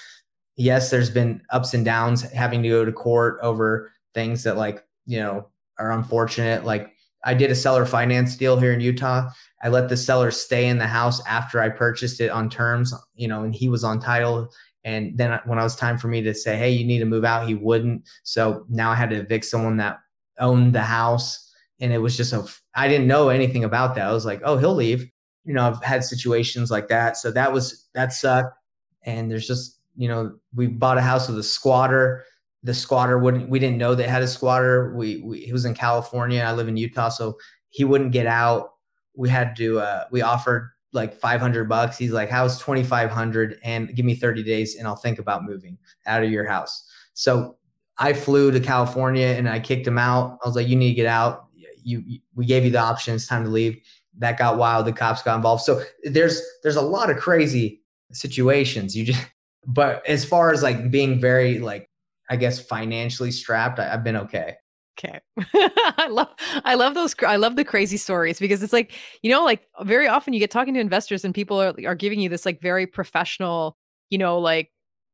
yes, 0.57 0.91
there's 0.91 1.11
been 1.11 1.43
ups 1.51 1.75
and 1.75 1.85
downs 1.85 2.23
having 2.23 2.63
to 2.63 2.69
go 2.69 2.85
to 2.85 2.93
court 2.93 3.39
over 3.43 3.93
things 4.15 4.43
that 4.43 4.57
like, 4.57 4.85
you 5.07 5.21
know, 5.21 5.47
are 5.79 5.93
unfortunate. 5.93 6.65
Like 6.65 6.93
I 7.25 7.35
did 7.35 7.51
a 7.51 7.55
seller 7.55 7.85
finance 7.85 8.37
deal 8.37 8.59
here 8.59 8.73
in 8.73 8.81
Utah. 8.81 9.29
I 9.63 9.69
let 9.69 9.89
the 9.89 9.97
seller 9.97 10.31
stay 10.31 10.67
in 10.67 10.79
the 10.79 10.87
house 10.87 11.25
after 11.27 11.61
I 11.61 11.69
purchased 11.69 12.21
it 12.21 12.31
on 12.31 12.49
terms, 12.49 12.95
you 13.15 13.29
know, 13.29 13.45
and 13.45 13.55
he 13.55 13.69
was 13.69 13.85
on 13.85 14.01
title. 14.01 14.51
And 14.87 15.19
then 15.19 15.41
when 15.47 15.59
it 15.59 15.63
was 15.63 15.75
time 15.75 15.99
for 15.99 16.07
me 16.07 16.23
to 16.23 16.33
say, 16.33 16.57
hey, 16.57 16.71
you 16.71 16.87
need 16.87 17.01
to 17.01 17.07
move 17.07 17.25
out, 17.25 17.49
he 17.49 17.57
wouldn't. 17.57 18.09
So 18.23 18.65
now 18.69 18.93
I 18.93 18.95
had 18.95 19.11
to 19.11 19.17
evict 19.17 19.45
someone 19.45 19.79
that 19.79 19.99
owned 20.39 20.77
the 20.77 20.83
house. 20.83 21.53
And 21.81 21.93
it 21.93 21.99
was 21.99 22.17
just 22.17 22.33
a, 22.33 22.47
I 22.77 22.87
didn't 22.87 23.09
know 23.09 23.29
anything 23.29 23.65
about 23.65 23.97
that. 23.97 24.07
I 24.07 24.13
was 24.13 24.25
like, 24.25 24.41
oh, 24.45 24.57
he'll 24.57 24.77
leave. 24.77 25.11
You 25.45 25.55
know, 25.55 25.67
I've 25.67 25.83
had 25.83 26.05
situations 26.05 26.71
like 26.71 26.87
that. 26.87 27.17
So 27.17 27.33
that 27.33 27.53
was, 27.53 27.89
that 27.95 28.13
sucked. 28.13 28.57
And 29.03 29.29
there's 29.29 29.49
just, 29.49 29.81
you 29.97 30.07
know, 30.07 30.37
we 30.55 30.69
bought 30.69 30.99
a 30.99 31.03
house 31.03 31.27
with 31.27 31.39
a 31.39 31.43
squatter. 31.43 32.25
The 32.63 32.73
squatter 32.73 33.19
wouldn't, 33.19 33.51
we 33.51 33.59
didn't 33.59 33.79
know 33.79 33.97
they 33.97 34.07
had 34.07 34.23
a 34.23 34.29
squatter. 34.29 34.95
We, 34.95 35.17
we 35.17 35.41
he 35.41 35.53
was 35.53 35.65
in 35.65 35.75
California. 35.75 36.43
I 36.43 36.53
live 36.53 36.69
in 36.69 36.77
Utah. 36.77 37.09
So 37.09 37.39
he 37.71 37.83
wouldn't 37.83 38.13
get 38.13 38.29
out. 38.29 38.71
We 39.17 39.31
had 39.31 39.57
to, 39.57 39.81
uh, 39.81 40.05
we 40.13 40.23
offered 40.23 40.71
like 40.93 41.15
500 41.15 41.69
bucks. 41.69 41.99
He's 41.99 42.13
like, 42.13 42.31
how's 42.31 42.59
2,500 42.59 43.59
and 43.63 43.95
give 43.95 44.07
me 44.07 44.15
30 44.15 44.43
days 44.43 44.77
and 44.77 44.87
I'll 44.87 44.97
think 44.97 45.19
about 45.19 45.45
moving 45.45 45.79
out 46.07 46.23
of 46.23 46.31
your 46.31 46.47
house. 46.47 46.89
So 47.15 47.57
I 47.99 48.13
flew 48.13 48.51
to 48.51 48.61
California 48.61 49.27
and 49.27 49.49
I 49.49 49.61
kicked 49.61 49.87
him 49.87 49.99
out. 49.99 50.39
I 50.45 50.49
was 50.49 50.57
like, 50.57 50.69
you 50.69 50.77
need 50.77 50.91
to 50.91 50.95
get 50.95 51.07
out. 51.07 51.47
You, 51.83 52.21
we 52.35 52.47
gave 52.47 52.65
you 52.65 52.71
the 52.71 52.79
option. 52.79 53.15
It's 53.15 53.27
time 53.27 53.45
to 53.45 53.51
leave. 53.51 53.81
That 54.19 54.39
got 54.39 54.59
wild. 54.59 54.87
The 54.87 54.93
cops 54.93 55.23
got 55.23 55.37
involved. 55.37 55.63
So 55.63 55.83
there's, 56.05 56.43
there's 56.63 56.77
a 56.77 56.83
lot 56.83 57.11
of 57.11 57.17
crazy 57.17 57.83
situations. 58.13 58.97
You 58.97 59.05
just, 59.05 59.27
but 59.67 60.07
as 60.07 60.25
far 60.25 60.53
as 60.53 60.63
like 60.63 60.91
being 60.91 61.21
very 61.21 61.59
like 61.59 61.91
I 62.29 62.37
guess 62.37 62.59
financially 62.59 63.31
strapped, 63.31 63.79
I, 63.79 63.85
have 63.85 64.05
been 64.05 64.17
okay. 64.17 64.57
Okay. 64.99 65.21
I 65.55 66.09
love 66.11 66.29
I 66.65 66.75
love 66.75 66.95
those 66.95 67.15
I 67.27 67.37
love 67.37 67.57
the 67.57 67.65
crazy 67.65 67.99
stories 67.99 68.39
because 68.39 68.63
it's 68.63 68.73
like, 68.73 68.93
you 69.23 69.31
know, 69.31 69.45
like 69.45 69.67
very 69.83 70.09
often 70.09 70.33
you 70.33 70.41
get 70.41 70.51
talking 70.51 70.73
to 70.75 70.81
investors 70.81 71.23
and 71.25 71.35
people 71.35 71.61
are 71.61 71.75
are 71.87 71.95
giving 71.95 72.19
you 72.21 72.29
this 72.31 72.47
like 72.47 72.63
very 72.63 72.87
professional, 72.87 73.77
you 74.09 74.17
know, 74.17 74.39
like 74.39 74.71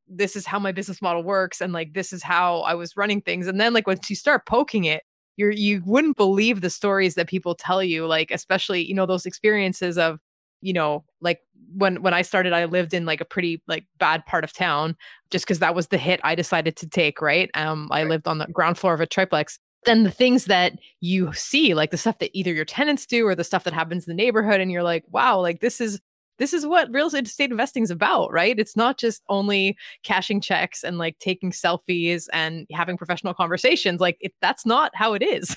this 0.07 0.35
is 0.37 0.45
how 0.45 0.59
my 0.59 0.71
business 0.71 1.01
model 1.01 1.23
works 1.23 1.59
and 1.61 1.73
like 1.73 1.93
this 1.93 2.13
is 2.13 2.23
how 2.23 2.61
I 2.61 2.75
was 2.75 2.95
running 2.95 3.21
things 3.21 3.47
and 3.47 3.59
then 3.59 3.73
like 3.73 3.87
once 3.87 4.09
you 4.09 4.15
start 4.15 4.45
poking 4.45 4.85
it, 4.85 5.03
you're 5.35 5.51
you 5.51 5.81
wouldn't 5.85 6.15
believe 6.17 6.61
the 6.61 6.69
stories 6.69 7.15
that 7.15 7.27
people 7.27 7.53
tell 7.55 7.83
you 7.83 8.07
like 8.07 8.31
especially, 8.31 8.85
you 8.85 8.93
know, 8.93 9.05
those 9.05 9.25
experiences 9.25 9.97
of 9.97 10.19
you 10.61 10.71
know, 10.73 11.03
like 11.21 11.39
when 11.75 12.01
when 12.01 12.13
I 12.13 12.21
started, 12.21 12.53
I 12.53 12.65
lived 12.65 12.93
in 12.93 13.05
like 13.05 13.19
a 13.21 13.25
pretty 13.25 13.61
like 13.67 13.85
bad 13.99 14.25
part 14.25 14.43
of 14.45 14.53
town, 14.53 14.95
just 15.29 15.45
because 15.45 15.59
that 15.59 15.75
was 15.75 15.87
the 15.87 15.97
hit 15.97 16.21
I 16.23 16.35
decided 16.35 16.75
to 16.77 16.87
take. 16.89 17.21
Right. 17.21 17.49
Um, 17.53 17.89
I 17.91 18.03
lived 18.03 18.27
on 18.27 18.37
the 18.37 18.45
ground 18.47 18.77
floor 18.77 18.93
of 18.93 19.01
a 19.01 19.05
triplex. 19.07 19.59
Then 19.85 20.03
the 20.03 20.11
things 20.11 20.45
that 20.45 20.73
you 21.01 21.33
see, 21.33 21.73
like 21.73 21.91
the 21.91 21.97
stuff 21.97 22.19
that 22.19 22.31
either 22.33 22.53
your 22.53 22.65
tenants 22.65 23.05
do 23.05 23.27
or 23.27 23.35
the 23.35 23.43
stuff 23.43 23.63
that 23.65 23.73
happens 23.73 24.07
in 24.07 24.15
the 24.15 24.23
neighborhood, 24.23 24.61
and 24.61 24.71
you're 24.71 24.83
like, 24.83 25.03
wow, 25.09 25.39
like 25.39 25.59
this 25.59 25.81
is 25.81 25.99
this 26.43 26.51
is 26.51 26.67
what 26.67 26.89
real 26.91 27.07
estate 27.07 27.51
investing 27.51 27.83
is 27.83 27.89
about, 27.89 28.29
right? 28.33 28.59
It's 28.59 28.75
not 28.75 28.97
just 28.97 29.23
only 29.29 29.77
cashing 30.03 30.41
checks 30.41 30.83
and 30.83 30.97
like 30.97 31.17
taking 31.19 31.51
selfies 31.51 32.25
and 32.33 32.67
having 32.69 32.97
professional 32.97 33.33
conversations. 33.33 34.01
Like 34.01 34.17
it, 34.19 34.33
that's 34.41 34.65
not 34.65 34.91
how 34.93 35.13
it 35.13 35.23
is. 35.23 35.55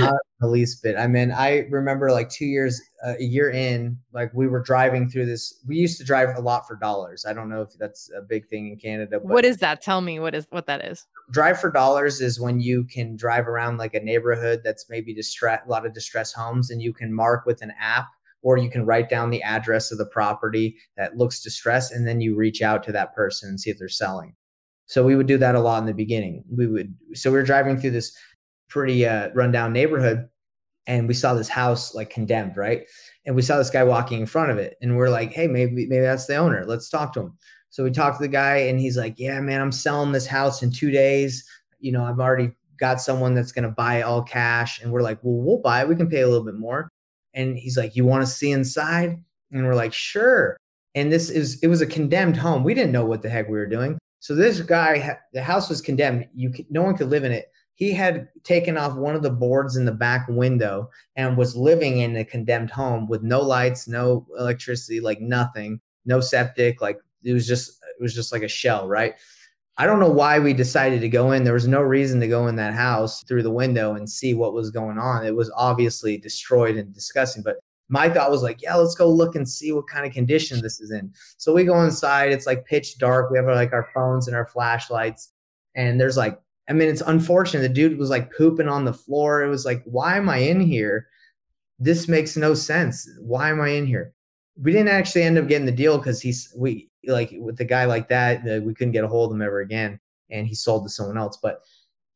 not 0.00 0.16
the 0.40 0.48
least 0.48 0.82
bit. 0.82 0.96
I 0.96 1.06
mean, 1.06 1.30
I 1.30 1.68
remember 1.70 2.10
like 2.10 2.28
two 2.28 2.44
years, 2.44 2.82
uh, 3.06 3.14
a 3.20 3.22
year 3.22 3.50
in, 3.50 3.96
like 4.12 4.34
we 4.34 4.48
were 4.48 4.62
driving 4.62 5.08
through 5.08 5.26
this. 5.26 5.62
We 5.64 5.76
used 5.76 5.96
to 5.98 6.04
drive 6.04 6.36
a 6.36 6.40
lot 6.40 6.66
for 6.66 6.74
dollars. 6.74 7.24
I 7.24 7.32
don't 7.32 7.48
know 7.48 7.62
if 7.62 7.68
that's 7.78 8.10
a 8.18 8.20
big 8.20 8.48
thing 8.48 8.72
in 8.72 8.76
Canada. 8.76 9.20
what 9.22 9.44
is 9.44 9.58
that? 9.58 9.80
Tell 9.80 10.00
me 10.00 10.18
what 10.18 10.34
is 10.34 10.48
what 10.50 10.66
that 10.66 10.84
is. 10.84 11.06
Drive 11.30 11.60
for 11.60 11.70
dollars 11.70 12.20
is 12.20 12.40
when 12.40 12.58
you 12.58 12.82
can 12.82 13.14
drive 13.14 13.46
around 13.46 13.78
like 13.78 13.94
a 13.94 14.00
neighborhood 14.00 14.62
that's 14.64 14.86
maybe 14.90 15.14
distress, 15.14 15.60
a 15.64 15.70
lot 15.70 15.86
of 15.86 15.94
distressed 15.94 16.34
homes, 16.34 16.68
and 16.68 16.82
you 16.82 16.92
can 16.92 17.14
mark 17.14 17.46
with 17.46 17.62
an 17.62 17.72
app 17.80 18.08
or 18.44 18.58
you 18.58 18.70
can 18.70 18.84
write 18.86 19.08
down 19.08 19.30
the 19.30 19.42
address 19.42 19.90
of 19.90 19.98
the 19.98 20.06
property 20.06 20.76
that 20.96 21.16
looks 21.16 21.42
distressed 21.42 21.92
and 21.92 22.06
then 22.06 22.20
you 22.20 22.36
reach 22.36 22.62
out 22.62 22.84
to 22.84 22.92
that 22.92 23.14
person 23.14 23.48
and 23.48 23.58
see 23.58 23.70
if 23.70 23.78
they're 23.78 23.88
selling. 23.88 24.36
So 24.86 25.02
we 25.02 25.16
would 25.16 25.26
do 25.26 25.38
that 25.38 25.54
a 25.54 25.60
lot 25.60 25.80
in 25.80 25.86
the 25.86 25.94
beginning. 25.94 26.44
We 26.54 26.66
would 26.66 26.94
so 27.14 27.30
we 27.30 27.38
were 27.38 27.42
driving 27.42 27.78
through 27.80 27.92
this 27.92 28.16
pretty 28.68 29.06
uh, 29.06 29.30
rundown 29.34 29.72
neighborhood 29.72 30.28
and 30.86 31.08
we 31.08 31.14
saw 31.14 31.32
this 31.32 31.48
house 31.48 31.94
like 31.94 32.10
condemned 32.10 32.56
right? 32.56 32.82
And 33.24 33.34
we 33.34 33.40
saw 33.40 33.56
this 33.56 33.70
guy 33.70 33.82
walking 33.82 34.20
in 34.20 34.26
front 34.26 34.50
of 34.50 34.58
it 34.58 34.76
and 34.82 34.96
we're 34.96 35.08
like 35.08 35.32
hey 35.32 35.48
maybe 35.48 35.86
maybe 35.86 36.00
that's 36.00 36.26
the 36.26 36.36
owner. 36.36 36.64
Let's 36.66 36.90
talk 36.90 37.14
to 37.14 37.20
him. 37.20 37.38
So 37.70 37.82
we 37.82 37.90
talked 37.90 38.18
to 38.18 38.22
the 38.22 38.28
guy 38.28 38.56
and 38.56 38.78
he's 38.78 38.98
like 38.98 39.14
yeah 39.18 39.40
man 39.40 39.60
i'm 39.60 39.72
selling 39.72 40.12
this 40.12 40.26
house 40.26 40.62
in 40.62 40.70
two 40.70 40.90
days. 40.90 41.48
You 41.80 41.92
know 41.92 42.04
i've 42.04 42.20
already 42.20 42.52
got 42.78 43.00
someone 43.00 43.34
that's 43.34 43.52
going 43.52 43.62
to 43.64 43.70
buy 43.70 44.02
all 44.02 44.22
cash. 44.22 44.82
And 44.82 44.92
we're 44.92 45.00
like 45.00 45.18
well 45.22 45.42
we'll 45.42 45.62
buy 45.62 45.80
it. 45.80 45.88
We 45.88 45.96
can 45.96 46.10
pay 46.10 46.20
a 46.20 46.28
little 46.28 46.44
bit 46.44 46.56
more 46.56 46.90
and 47.34 47.58
he's 47.58 47.76
like, 47.76 47.96
You 47.96 48.04
want 48.04 48.22
to 48.22 48.26
see 48.26 48.52
inside? 48.52 49.22
And 49.52 49.66
we're 49.66 49.74
like, 49.74 49.92
Sure. 49.92 50.56
And 50.94 51.12
this 51.12 51.28
is, 51.28 51.58
it 51.60 51.66
was 51.66 51.80
a 51.80 51.86
condemned 51.86 52.36
home. 52.36 52.62
We 52.62 52.74
didn't 52.74 52.92
know 52.92 53.04
what 53.04 53.22
the 53.22 53.28
heck 53.28 53.48
we 53.48 53.58
were 53.58 53.66
doing. 53.66 53.98
So 54.20 54.34
this 54.34 54.60
guy, 54.60 55.18
the 55.32 55.42
house 55.42 55.68
was 55.68 55.80
condemned. 55.80 56.28
You, 56.34 56.52
no 56.70 56.82
one 56.82 56.96
could 56.96 57.10
live 57.10 57.24
in 57.24 57.32
it. 57.32 57.50
He 57.74 57.92
had 57.92 58.28
taken 58.44 58.78
off 58.78 58.96
one 58.96 59.16
of 59.16 59.22
the 59.22 59.30
boards 59.30 59.76
in 59.76 59.84
the 59.84 59.92
back 59.92 60.26
window 60.28 60.88
and 61.16 61.36
was 61.36 61.56
living 61.56 61.98
in 61.98 62.16
a 62.16 62.24
condemned 62.24 62.70
home 62.70 63.08
with 63.08 63.22
no 63.22 63.40
lights, 63.40 63.88
no 63.88 64.26
electricity, 64.38 65.00
like 65.00 65.20
nothing, 65.20 65.80
no 66.06 66.20
septic. 66.20 66.80
Like 66.80 67.00
it 67.24 67.32
was 67.32 67.48
just, 67.48 67.82
it 67.98 68.02
was 68.02 68.14
just 68.14 68.32
like 68.32 68.42
a 68.42 68.48
shell, 68.48 68.86
right? 68.86 69.14
I 69.76 69.86
don't 69.86 69.98
know 69.98 70.10
why 70.10 70.38
we 70.38 70.52
decided 70.52 71.00
to 71.00 71.08
go 71.08 71.32
in. 71.32 71.42
There 71.42 71.52
was 71.52 71.66
no 71.66 71.82
reason 71.82 72.20
to 72.20 72.28
go 72.28 72.46
in 72.46 72.54
that 72.56 72.74
house 72.74 73.24
through 73.24 73.42
the 73.42 73.50
window 73.50 73.94
and 73.94 74.08
see 74.08 74.32
what 74.32 74.54
was 74.54 74.70
going 74.70 74.98
on. 74.98 75.26
It 75.26 75.34
was 75.34 75.52
obviously 75.56 76.16
destroyed 76.16 76.76
and 76.76 76.94
disgusting. 76.94 77.42
But 77.42 77.56
my 77.88 78.08
thought 78.08 78.30
was 78.30 78.42
like, 78.42 78.62
yeah, 78.62 78.76
let's 78.76 78.94
go 78.94 79.10
look 79.10 79.34
and 79.34 79.48
see 79.48 79.72
what 79.72 79.88
kind 79.88 80.06
of 80.06 80.12
condition 80.12 80.62
this 80.62 80.80
is 80.80 80.92
in. 80.92 81.12
So 81.38 81.52
we 81.52 81.64
go 81.64 81.82
inside. 81.82 82.30
It's 82.30 82.46
like 82.46 82.66
pitch 82.66 82.98
dark. 82.98 83.30
We 83.30 83.36
have 83.36 83.46
like 83.46 83.72
our 83.72 83.88
phones 83.92 84.28
and 84.28 84.36
our 84.36 84.46
flashlights. 84.46 85.32
And 85.74 86.00
there's 86.00 86.16
like, 86.16 86.38
I 86.68 86.72
mean, 86.72 86.88
it's 86.88 87.02
unfortunate. 87.02 87.62
The 87.62 87.68
dude 87.68 87.98
was 87.98 88.10
like 88.10 88.32
pooping 88.32 88.68
on 88.68 88.84
the 88.84 88.94
floor. 88.94 89.42
It 89.42 89.48
was 89.48 89.64
like, 89.64 89.82
why 89.84 90.16
am 90.16 90.28
I 90.28 90.38
in 90.38 90.60
here? 90.60 91.08
This 91.80 92.06
makes 92.06 92.36
no 92.36 92.54
sense. 92.54 93.08
Why 93.20 93.50
am 93.50 93.60
I 93.60 93.70
in 93.70 93.86
here? 93.86 94.14
We 94.62 94.70
didn't 94.70 94.88
actually 94.88 95.24
end 95.24 95.36
up 95.36 95.48
getting 95.48 95.66
the 95.66 95.72
deal 95.72 95.98
because 95.98 96.22
he's 96.22 96.54
we 96.56 96.88
like 97.06 97.34
with 97.38 97.60
a 97.60 97.64
guy 97.64 97.84
like 97.84 98.08
that, 98.08 98.40
uh, 98.40 98.60
we 98.62 98.74
couldn't 98.74 98.92
get 98.92 99.04
a 99.04 99.08
hold 99.08 99.30
of 99.30 99.36
him 99.36 99.42
ever 99.42 99.60
again, 99.60 100.00
and 100.30 100.46
he 100.46 100.54
sold 100.54 100.84
to 100.84 100.90
someone 100.90 101.18
else. 101.18 101.38
But 101.42 101.60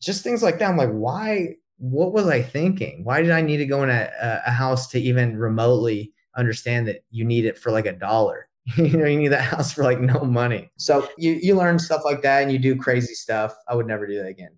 just 0.01 0.23
things 0.23 0.43
like 0.43 0.59
that, 0.59 0.71
I'm 0.71 0.77
like, 0.77 0.91
why? 0.91 1.57
What 1.79 2.13
was 2.13 2.27
I 2.27 2.43
thinking? 2.43 3.05
Why 3.05 3.23
did 3.23 3.31
I 3.31 3.41
need 3.41 3.59
to 3.59 3.67
go 3.67 3.83
in 3.83 3.91
a, 3.91 4.11
a 4.47 4.51
house 4.51 4.89
to 4.89 5.01
even 5.01 5.37
remotely 5.37 6.13
understand 6.37 6.89
that 6.89 7.05
you 7.11 7.25
need 7.25 7.45
it 7.45 7.57
for 7.59 7.71
like 7.71 7.87
a 7.87 7.93
dollar? 7.93 8.49
you 8.77 8.97
know, 8.97 9.07
you 9.07 9.19
need 9.19 9.29
that 9.29 9.43
house 9.43 9.73
for 9.73 9.83
like 9.83 10.01
no 10.01 10.21
money. 10.25 10.71
So 10.77 11.09
you 11.17 11.33
you 11.41 11.55
learn 11.55 11.79
stuff 11.79 12.03
like 12.05 12.23
that, 12.23 12.43
and 12.43 12.53
you 12.53 12.59
do 12.59 12.77
crazy 12.77 13.15
stuff. 13.15 13.55
I 13.69 13.75
would 13.75 13.87
never 13.87 14.07
do 14.07 14.19
that 14.19 14.27
again. 14.27 14.51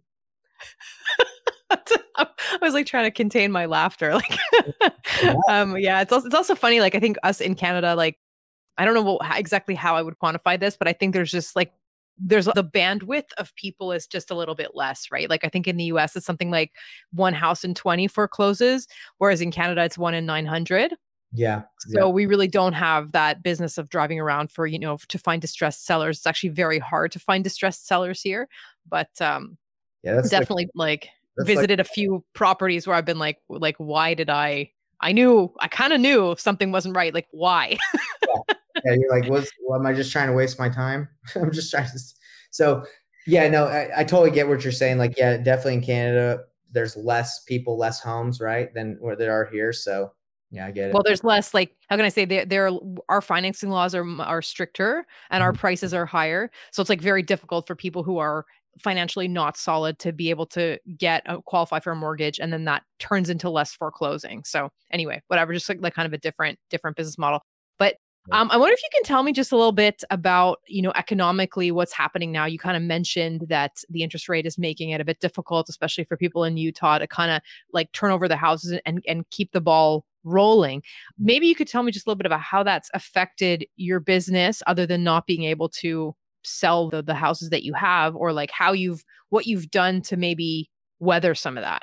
I 2.21 2.59
was 2.61 2.75
like 2.75 2.87
trying 2.87 3.05
to 3.05 3.11
contain 3.11 3.53
my 3.53 3.67
laughter. 3.67 4.15
Like, 4.15 4.39
um, 5.49 5.77
yeah, 5.79 6.01
it's 6.01 6.13
also 6.13 6.27
it's 6.27 6.35
also 6.35 6.55
funny. 6.55 6.81
Like, 6.81 6.95
I 6.95 7.01
think 7.01 7.17
us 7.23 7.41
in 7.41 7.55
Canada, 7.55 7.95
like 7.95 8.19
I 8.81 8.87
don't 8.87 8.95
know 8.95 9.03
what, 9.03 9.39
exactly 9.39 9.75
how 9.75 9.95
I 9.95 10.01
would 10.01 10.19
quantify 10.19 10.59
this, 10.59 10.75
but 10.75 10.89
I 10.89 10.95
think 10.95 11.13
there's 11.13 11.31
just 11.31 11.55
like 11.55 11.71
there's 12.19 12.47
the 12.47 12.65
bandwidth 12.65 13.31
of 13.37 13.55
people 13.55 13.93
is 13.93 14.07
just 14.07 14.31
a 14.31 14.35
little 14.35 14.55
bit 14.55 14.71
less, 14.75 15.09
right? 15.11 15.29
Like 15.29 15.45
I 15.45 15.49
think 15.49 15.69
in 15.69 15.77
the 15.77 15.85
US 15.85 16.17
it's 16.17 16.25
something 16.25 16.51
like 16.51 16.73
one 17.13 17.35
house 17.35 17.63
in 17.63 17.75
20 17.75 18.09
forecloses, 18.09 18.89
whereas 19.19 19.43
in 19.43 19.51
Canada 19.51 19.85
it's 19.85 19.99
one 19.99 20.15
in 20.15 20.25
900. 20.25 20.95
Yeah. 21.33 21.63
So 21.81 22.07
yeah. 22.07 22.07
we 22.07 22.25
really 22.25 22.49
don't 22.49 22.73
have 22.73 23.13
that 23.13 23.43
business 23.43 23.77
of 23.77 23.91
driving 23.91 24.19
around 24.19 24.51
for, 24.51 24.67
you 24.67 24.79
know, 24.79 24.97
to 25.09 25.19
find 25.19 25.43
distressed 25.43 25.85
sellers. 25.85 26.19
It's 26.19 26.27
actually 26.27 26.51
very 26.51 26.79
hard 26.79 27.13
to 27.13 27.19
find 27.19 27.45
distressed 27.45 27.87
sellers 27.87 28.23
here, 28.23 28.49
but 28.89 29.11
um 29.21 29.59
yeah, 30.03 30.15
that's 30.15 30.31
definitely 30.31 30.71
like, 30.75 31.11
like 31.37 31.47
visited 31.47 31.81
like, 31.81 31.87
a 31.87 31.91
few 31.91 32.25
properties 32.33 32.87
where 32.87 32.97
I've 32.97 33.05
been 33.05 33.19
like 33.19 33.37
like 33.51 33.77
why 33.77 34.15
did 34.15 34.31
I 34.31 34.73
I 35.03 35.13
knew 35.13 35.53
I 35.61 35.69
kind 35.69 35.93
of 35.93 36.01
knew 36.01 36.35
something 36.39 36.73
wasn't 36.73 36.97
right. 36.97 37.13
Like 37.13 37.29
why? 37.31 37.77
yeah. 38.27 38.55
yeah, 38.85 38.95
you're 38.95 39.11
like, 39.11 39.29
what's, 39.31 39.51
what 39.61 39.79
am 39.79 39.87
I 39.87 39.93
just 39.93 40.13
trying 40.13 40.29
to 40.29 40.35
waste 40.35 40.59
my 40.59 40.69
time? 40.69 41.09
I'm 41.35 41.53
just 41.53 41.71
trying 41.71 41.89
to 41.89 41.99
So 42.51 42.85
yeah, 43.27 43.49
no, 43.49 43.67
I, 43.67 43.91
I 43.99 44.05
totally 44.05 44.31
get 44.31 44.49
what 44.49 44.65
you're 44.65 44.73
saying. 44.73 44.99
Like, 44.99 45.17
yeah, 45.17 45.37
definitely 45.37 45.75
in 45.75 45.83
Canada, 45.83 46.45
there's 46.73 46.97
less 46.97 47.43
people, 47.45 47.77
less 47.77 48.01
homes, 48.01 48.41
right, 48.41 48.73
than 48.75 48.97
where 49.01 49.17
there 49.17 49.33
are 49.33 49.47
here. 49.47 49.73
So 49.73 50.13
yeah, 50.51 50.67
I 50.67 50.71
get 50.73 50.89
it. 50.89 50.95
Well, 50.95 51.03
there's 51.05 51.23
less 51.23 51.55
like 51.55 51.77
how 51.89 51.97
can 51.97 52.05
I 52.05 52.09
say 52.09 52.25
there 52.25 52.45
there 52.45 52.71
our 53.09 53.21
financing 53.21 53.71
laws 53.71 53.95
are 53.95 54.05
are 54.21 54.43
stricter 54.43 55.07
and 55.31 55.43
our 55.43 55.53
mm-hmm. 55.53 55.61
prices 55.61 55.95
are 55.95 56.07
higher. 56.07 56.51
So 56.73 56.81
it's 56.81 56.91
like 56.91 57.01
very 57.01 57.23
difficult 57.23 57.67
for 57.67 57.77
people 57.77 58.03
who 58.03 58.19
are 58.19 58.47
financially 58.79 59.29
not 59.29 59.57
solid 59.57 59.99
to 60.01 60.13
be 60.13 60.31
able 60.31 60.47
to 60.47 60.79
get 60.97 61.23
a 61.27 61.41
qualify 61.43 61.79
for 61.79 61.93
a 61.93 61.97
mortgage 61.97 62.39
and 62.41 62.53
then 62.53 62.65
that 62.65 62.83
turns 62.99 63.31
into 63.31 63.51
less 63.51 63.73
foreclosing. 63.73 64.43
So 64.45 64.71
anyway, 64.91 65.23
whatever, 65.29 65.53
just 65.53 65.69
like, 65.69 65.79
like 65.81 65.95
kind 65.95 66.07
of 66.07 66.13
a 66.13 66.19
different 66.19 66.59
different 66.69 66.97
business 66.97 67.19
model. 67.19 67.43
Um, 68.33 68.49
I 68.53 68.57
wonder 68.57 68.73
if 68.73 68.83
you 68.83 68.89
can 68.93 69.03
tell 69.03 69.25
me 69.25 69.33
just 69.33 69.51
a 69.51 69.57
little 69.57 69.73
bit 69.73 70.05
about, 70.11 70.59
you 70.69 70.83
know, 70.83 70.93
economically 70.95 71.73
what's 71.73 71.93
happening 71.93 72.31
now. 72.31 72.45
You 72.47 72.59
kind 72.59 72.77
of 72.77 72.83
mentioned 72.83 73.47
that 73.49 73.83
the 73.91 74.05
interest 74.05 74.29
rate 74.29 74.47
is 74.47 74.57
making 74.57 74.91
it 74.91 75.01
a 75.01 75.05
bit 75.05 75.19
difficult, 75.19 75.69
especially 75.69 76.05
for 76.05 76.17
people 76.17 76.45
in 76.45 76.57
Utah, 76.57 76.99
to 76.99 77.09
kind 77.09 77.33
of 77.33 77.43
like 77.73 77.91
turn 77.93 78.13
over 78.13 78.29
the 78.29 78.37
houses 78.37 78.79
and 78.87 79.03
and 79.07 79.29
keep 79.31 79.51
the 79.51 79.61
ball 79.61 80.05
rolling. 80.23 80.83
Maybe 81.19 81.49
you 81.49 81.57
could 81.57 81.67
tell 81.67 81.83
me 81.83 81.91
just 81.91 82.07
a 82.07 82.11
little 82.11 82.19
bit 82.19 82.27
about 82.27 82.41
how 82.43 82.63
that's 82.63 82.89
affected 82.95 83.67
your 83.77 83.99
business, 83.99 84.63
other 84.67 84.87
than 84.87 85.03
not 85.03 85.27
being 85.27 85.43
able 85.45 85.69
to 85.81 86.15
sell 86.45 86.89
the 86.89 87.03
the 87.03 87.15
houses 87.15 87.51
that 87.51 87.65
you 87.65 87.75
have, 87.75 88.15
or 88.15 88.33
like 88.33 88.53
how 88.53 88.73
you've 88.73 89.03
what 89.31 89.47
you've 89.47 89.71
done 89.73 90.03
to 90.03 90.17
maybe 90.17 90.71
weather 91.01 91.35
some 91.35 91.59
of 91.59 91.65
that. 91.65 91.83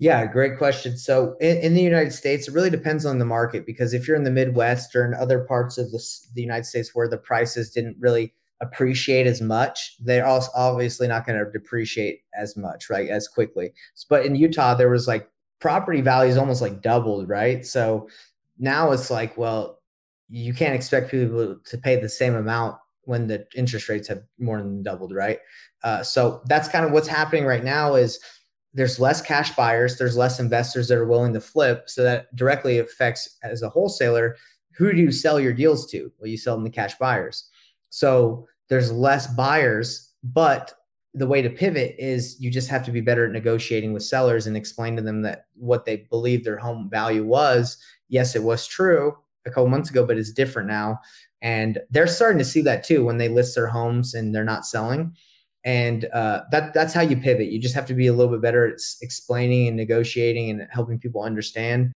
Yeah, 0.00 0.26
great 0.26 0.58
question. 0.58 0.96
So 0.96 1.36
in, 1.40 1.56
in, 1.58 1.74
the 1.74 1.82
United 1.82 2.12
States, 2.12 2.46
it 2.46 2.54
really 2.54 2.70
depends 2.70 3.04
on 3.04 3.18
the 3.18 3.24
market 3.24 3.66
because 3.66 3.92
if 3.92 4.06
you're 4.06 4.16
in 4.16 4.22
the 4.22 4.30
Midwest 4.30 4.94
or 4.94 5.04
in 5.04 5.12
other 5.12 5.40
parts 5.40 5.76
of 5.76 5.90
the, 5.90 6.00
the 6.34 6.40
United 6.40 6.64
States 6.66 6.94
where 6.94 7.08
the 7.08 7.18
prices 7.18 7.72
didn't 7.72 7.96
really 7.98 8.32
appreciate 8.60 9.26
as 9.26 9.40
much, 9.40 9.96
they're 9.98 10.26
also 10.26 10.52
obviously 10.54 11.08
not 11.08 11.26
going 11.26 11.36
to 11.36 11.50
depreciate 11.50 12.20
as 12.38 12.56
much, 12.56 12.88
right, 12.88 13.08
as 13.08 13.26
quickly. 13.26 13.72
But 14.08 14.24
in 14.24 14.36
Utah, 14.36 14.74
there 14.74 14.90
was 14.90 15.08
like 15.08 15.28
property 15.58 16.00
values 16.00 16.36
almost 16.36 16.62
like 16.62 16.80
doubled, 16.80 17.28
right? 17.28 17.66
So 17.66 18.08
now 18.56 18.92
it's 18.92 19.10
like, 19.10 19.36
well, 19.36 19.80
you 20.28 20.54
can't 20.54 20.76
expect 20.76 21.10
people 21.10 21.58
to 21.64 21.78
pay 21.78 21.96
the 21.96 22.08
same 22.08 22.36
amount 22.36 22.76
when 23.02 23.26
the 23.26 23.46
interest 23.56 23.88
rates 23.88 24.06
have 24.06 24.22
more 24.38 24.58
than 24.58 24.84
doubled, 24.84 25.12
right? 25.12 25.40
Uh, 25.82 26.04
so 26.04 26.40
that's 26.46 26.68
kind 26.68 26.84
of 26.84 26.92
what's 26.92 27.08
happening 27.08 27.44
right 27.44 27.64
now 27.64 27.96
is– 27.96 28.20
there's 28.78 29.00
less 29.00 29.20
cash 29.20 29.56
buyers, 29.56 29.98
there's 29.98 30.16
less 30.16 30.38
investors 30.38 30.86
that 30.86 30.98
are 30.98 31.04
willing 31.04 31.32
to 31.32 31.40
flip. 31.40 31.90
So 31.90 32.04
that 32.04 32.34
directly 32.36 32.78
affects 32.78 33.36
as 33.42 33.62
a 33.62 33.68
wholesaler, 33.68 34.36
who 34.70 34.92
do 34.92 35.00
you 35.00 35.10
sell 35.10 35.40
your 35.40 35.52
deals 35.52 35.90
to? 35.90 36.12
Well, 36.18 36.28
you 36.28 36.36
sell 36.36 36.54
them 36.54 36.64
to 36.64 36.70
cash 36.70 36.96
buyers. 36.96 37.50
So 37.90 38.46
there's 38.68 38.92
less 38.92 39.26
buyers, 39.26 40.12
but 40.22 40.74
the 41.12 41.26
way 41.26 41.42
to 41.42 41.50
pivot 41.50 41.96
is 41.98 42.40
you 42.40 42.52
just 42.52 42.68
have 42.68 42.84
to 42.84 42.92
be 42.92 43.00
better 43.00 43.26
at 43.26 43.32
negotiating 43.32 43.92
with 43.92 44.04
sellers 44.04 44.46
and 44.46 44.56
explain 44.56 44.94
to 44.94 45.02
them 45.02 45.22
that 45.22 45.46
what 45.54 45.84
they 45.84 46.06
believe 46.08 46.44
their 46.44 46.58
home 46.58 46.88
value 46.88 47.24
was. 47.24 47.78
Yes, 48.08 48.36
it 48.36 48.44
was 48.44 48.64
true 48.64 49.12
a 49.44 49.50
couple 49.50 49.66
months 49.66 49.90
ago, 49.90 50.06
but 50.06 50.18
it's 50.18 50.30
different 50.30 50.68
now. 50.68 51.00
And 51.42 51.80
they're 51.90 52.06
starting 52.06 52.38
to 52.38 52.44
see 52.44 52.60
that 52.62 52.84
too 52.84 53.04
when 53.04 53.18
they 53.18 53.28
list 53.28 53.56
their 53.56 53.66
homes 53.66 54.14
and 54.14 54.32
they're 54.32 54.44
not 54.44 54.66
selling 54.66 55.16
and 55.64 56.04
uh, 56.06 56.42
that 56.50 56.72
that's 56.72 56.94
how 56.94 57.00
you 57.00 57.16
pivot. 57.16 57.48
You 57.48 57.58
just 57.58 57.74
have 57.74 57.86
to 57.86 57.94
be 57.94 58.06
a 58.06 58.12
little 58.12 58.32
bit 58.32 58.42
better 58.42 58.66
at 58.66 58.80
explaining 59.02 59.68
and 59.68 59.76
negotiating 59.76 60.50
and 60.50 60.66
helping 60.70 60.98
people 60.98 61.22
understand. 61.22 61.92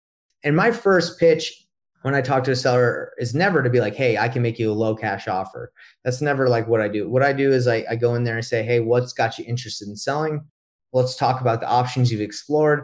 And 0.43 0.55
my 0.55 0.71
first 0.71 1.19
pitch 1.19 1.65
when 2.03 2.15
I 2.15 2.21
talk 2.21 2.45
to 2.45 2.51
a 2.51 2.55
seller 2.55 3.11
is 3.17 3.35
never 3.35 3.61
to 3.61 3.69
be 3.69 3.81
like, 3.81 3.95
"Hey, 3.95 4.17
I 4.17 4.29
can 4.29 4.41
make 4.41 4.57
you 4.57 4.71
a 4.71 4.73
low 4.73 4.95
cash 4.95 5.27
offer." 5.27 5.73
That's 6.03 6.21
never 6.21 6.47
like 6.47 6.67
what 6.67 6.81
I 6.81 6.87
do. 6.87 7.09
What 7.09 7.23
I 7.23 7.33
do 7.33 7.51
is 7.51 7.67
I, 7.67 7.85
I 7.89 7.95
go 7.95 8.15
in 8.15 8.23
there 8.23 8.37
and 8.37 8.45
say, 8.45 8.63
"Hey, 8.63 8.79
what's 8.79 9.13
got 9.13 9.37
you 9.37 9.45
interested 9.45 9.87
in 9.87 9.97
selling? 9.97 10.45
Let's 10.93 11.15
talk 11.15 11.41
about 11.41 11.59
the 11.59 11.67
options 11.67 12.11
you've 12.11 12.21
explored. 12.21 12.83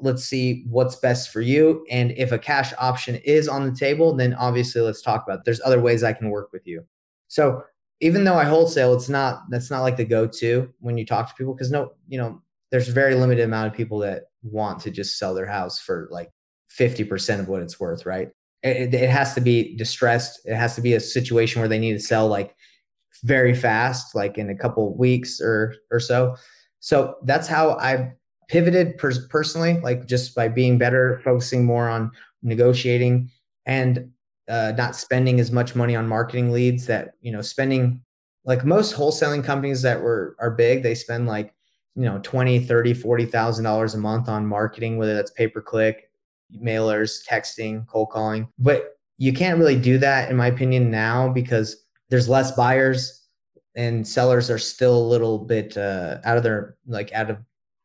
Let's 0.00 0.24
see 0.24 0.64
what's 0.68 0.96
best 0.96 1.30
for 1.30 1.40
you. 1.40 1.86
And 1.90 2.12
if 2.12 2.32
a 2.32 2.38
cash 2.38 2.72
option 2.78 3.16
is 3.16 3.48
on 3.48 3.64
the 3.64 3.76
table, 3.76 4.14
then 4.14 4.34
obviously 4.34 4.80
let's 4.80 5.02
talk 5.02 5.24
about. 5.26 5.40
It. 5.40 5.44
There's 5.44 5.60
other 5.64 5.80
ways 5.80 6.02
I 6.02 6.14
can 6.14 6.30
work 6.30 6.52
with 6.52 6.66
you." 6.66 6.84
So 7.28 7.62
even 8.00 8.24
though 8.24 8.36
I 8.36 8.44
wholesale, 8.44 8.94
it's 8.94 9.08
not 9.08 9.42
that's 9.50 9.70
not 9.70 9.82
like 9.82 9.96
the 9.96 10.04
go-to 10.04 10.72
when 10.80 10.98
you 10.98 11.06
talk 11.06 11.28
to 11.28 11.34
people 11.34 11.54
because 11.54 11.70
no, 11.70 11.92
you 12.08 12.18
know, 12.18 12.42
there's 12.70 12.88
a 12.88 12.92
very 12.92 13.14
limited 13.14 13.44
amount 13.44 13.68
of 13.68 13.74
people 13.74 13.98
that 14.00 14.24
want 14.42 14.80
to 14.80 14.90
just 14.90 15.18
sell 15.18 15.34
their 15.34 15.46
house 15.46 15.78
for 15.78 16.08
like 16.10 16.30
50% 16.78 17.40
of 17.40 17.48
what 17.48 17.62
it's 17.62 17.80
worth, 17.80 18.04
right? 18.04 18.28
It, 18.62 18.92
it 18.92 19.08
has 19.08 19.34
to 19.34 19.40
be 19.40 19.76
distressed. 19.76 20.40
It 20.44 20.56
has 20.56 20.74
to 20.74 20.80
be 20.80 20.94
a 20.94 21.00
situation 21.00 21.60
where 21.60 21.68
they 21.68 21.78
need 21.78 21.92
to 21.92 22.00
sell 22.00 22.28
like 22.28 22.54
very 23.22 23.54
fast, 23.54 24.14
like 24.14 24.36
in 24.36 24.50
a 24.50 24.56
couple 24.56 24.96
weeks 24.96 25.40
or 25.40 25.74
or 25.90 26.00
so. 26.00 26.36
So 26.80 27.16
that's 27.24 27.48
how 27.48 27.76
I've 27.76 28.08
pivoted 28.48 28.98
per- 28.98 29.26
personally, 29.28 29.80
like 29.80 30.06
just 30.06 30.34
by 30.34 30.48
being 30.48 30.78
better, 30.78 31.20
focusing 31.24 31.64
more 31.64 31.88
on 31.88 32.10
negotiating. 32.42 33.30
And 33.64 34.10
uh, 34.48 34.72
not 34.76 34.96
spending 34.96 35.40
as 35.40 35.50
much 35.50 35.74
money 35.74 35.96
on 35.96 36.06
marketing 36.06 36.52
leads 36.52 36.86
that 36.86 37.14
you 37.20 37.32
know 37.32 37.42
spending 37.42 38.00
like 38.44 38.64
most 38.64 38.94
wholesaling 38.94 39.44
companies 39.44 39.82
that 39.82 40.00
were 40.00 40.36
are 40.38 40.50
big 40.50 40.82
they 40.82 40.94
spend 40.94 41.26
like 41.26 41.52
you 41.94 42.04
know 42.04 42.20
20 42.22 42.60
30 42.60 42.94
40 42.94 43.26
thousand 43.26 43.64
dollars 43.64 43.94
a 43.94 43.98
month 43.98 44.28
on 44.28 44.46
marketing 44.46 44.98
whether 44.98 45.14
that's 45.14 45.32
pay 45.32 45.48
per 45.48 45.60
click 45.60 46.10
mailers 46.54 47.26
texting 47.26 47.86
cold 47.86 48.10
calling. 48.10 48.48
But 48.58 48.96
you 49.18 49.32
can't 49.32 49.58
really 49.58 49.78
do 49.78 49.98
that 49.98 50.30
in 50.30 50.36
my 50.36 50.48
opinion 50.48 50.90
now 50.90 51.28
because 51.28 51.84
there's 52.10 52.28
less 52.28 52.52
buyers 52.52 53.26
and 53.74 54.06
sellers 54.06 54.50
are 54.50 54.58
still 54.58 54.96
a 54.96 55.08
little 55.08 55.38
bit 55.38 55.76
uh, 55.76 56.18
out 56.24 56.36
of 56.36 56.42
their 56.42 56.76
like 56.86 57.12
out 57.12 57.30
of 57.30 57.38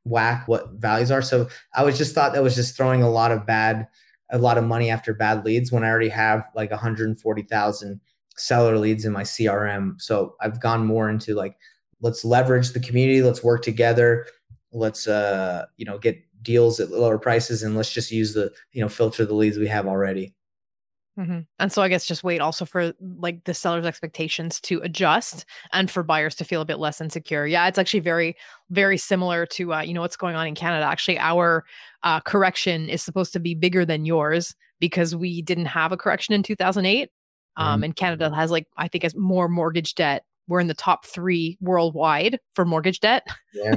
whack 0.03 0.47
what 0.47 0.71
values 0.73 1.11
are. 1.11 1.21
So 1.21 1.47
i 1.73 1.83
was 1.83 1.97
just 1.97 2.15
thought 2.15 2.33
that 2.33 2.43
was 2.43 2.55
just 2.55 2.75
throwing 2.75 3.03
a 3.03 3.09
lot 3.09 3.31
of 3.31 3.45
bad 3.45 3.87
a 4.31 4.37
lot 4.37 4.57
of 4.57 4.63
money 4.63 4.89
after 4.89 5.13
bad 5.13 5.45
leads 5.45 5.71
when 5.71 5.83
I 5.83 5.89
already 5.89 6.09
have 6.09 6.47
like 6.55 6.71
140,000 6.71 8.01
seller 8.37 8.77
leads 8.77 9.05
in 9.05 9.13
my 9.13 9.23
CRM. 9.23 10.01
So 10.01 10.35
I've 10.41 10.59
gone 10.59 10.85
more 10.85 11.09
into 11.09 11.35
like, 11.35 11.57
let's 12.01 12.25
leverage 12.25 12.71
the 12.71 12.79
community, 12.79 13.21
let's 13.21 13.43
work 13.43 13.61
together, 13.61 14.25
let's 14.71 15.07
uh, 15.07 15.65
you 15.77 15.85
know, 15.85 15.97
get 15.97 16.17
deals 16.41 16.79
at 16.79 16.89
lower 16.89 17.19
prices 17.19 17.61
and 17.61 17.75
let's 17.75 17.91
just 17.91 18.11
use 18.11 18.33
the, 18.33 18.51
you 18.71 18.81
know, 18.81 18.89
filter 18.89 19.25
the 19.25 19.35
leads 19.35 19.57
we 19.57 19.67
have 19.67 19.87
already. 19.87 20.33
Mm-hmm. 21.21 21.39
And 21.59 21.71
so 21.71 21.81
I 21.81 21.87
guess 21.87 22.05
just 22.05 22.23
wait 22.23 22.41
also 22.41 22.65
for 22.65 22.93
like 23.19 23.43
the 23.43 23.53
seller's 23.53 23.85
expectations 23.85 24.59
to 24.61 24.79
adjust 24.81 25.45
and 25.71 25.89
for 25.89 26.01
buyers 26.01 26.33
to 26.35 26.43
feel 26.43 26.61
a 26.61 26.65
bit 26.65 26.79
less 26.79 26.99
insecure. 26.99 27.45
Yeah, 27.45 27.67
it's 27.67 27.77
actually 27.77 27.99
very, 27.99 28.35
very 28.71 28.97
similar 28.97 29.45
to 29.47 29.73
uh, 29.73 29.81
you 29.81 29.93
know 29.93 30.01
what's 30.01 30.17
going 30.17 30.35
on 30.35 30.47
in 30.47 30.55
Canada. 30.55 30.85
Actually, 30.85 31.19
our 31.19 31.63
uh, 32.03 32.19
correction 32.21 32.89
is 32.89 33.03
supposed 33.03 33.33
to 33.33 33.39
be 33.39 33.53
bigger 33.53 33.85
than 33.85 34.05
yours 34.05 34.55
because 34.79 35.15
we 35.15 35.41
didn't 35.43 35.67
have 35.67 35.91
a 35.91 35.97
correction 35.97 36.33
in 36.33 36.41
2008. 36.41 37.09
Um, 37.55 37.65
mm-hmm. 37.67 37.83
And 37.83 37.95
Canada 37.95 38.33
has 38.33 38.49
like 38.49 38.67
I 38.77 38.87
think 38.87 39.03
has 39.03 39.15
more 39.15 39.47
mortgage 39.47 39.93
debt. 39.95 40.23
We're 40.47 40.59
in 40.59 40.67
the 40.67 40.73
top 40.73 41.05
three 41.05 41.57
worldwide 41.61 42.39
for 42.53 42.65
mortgage 42.65 42.99
debt. 42.99 43.27
Yeah. 43.53 43.75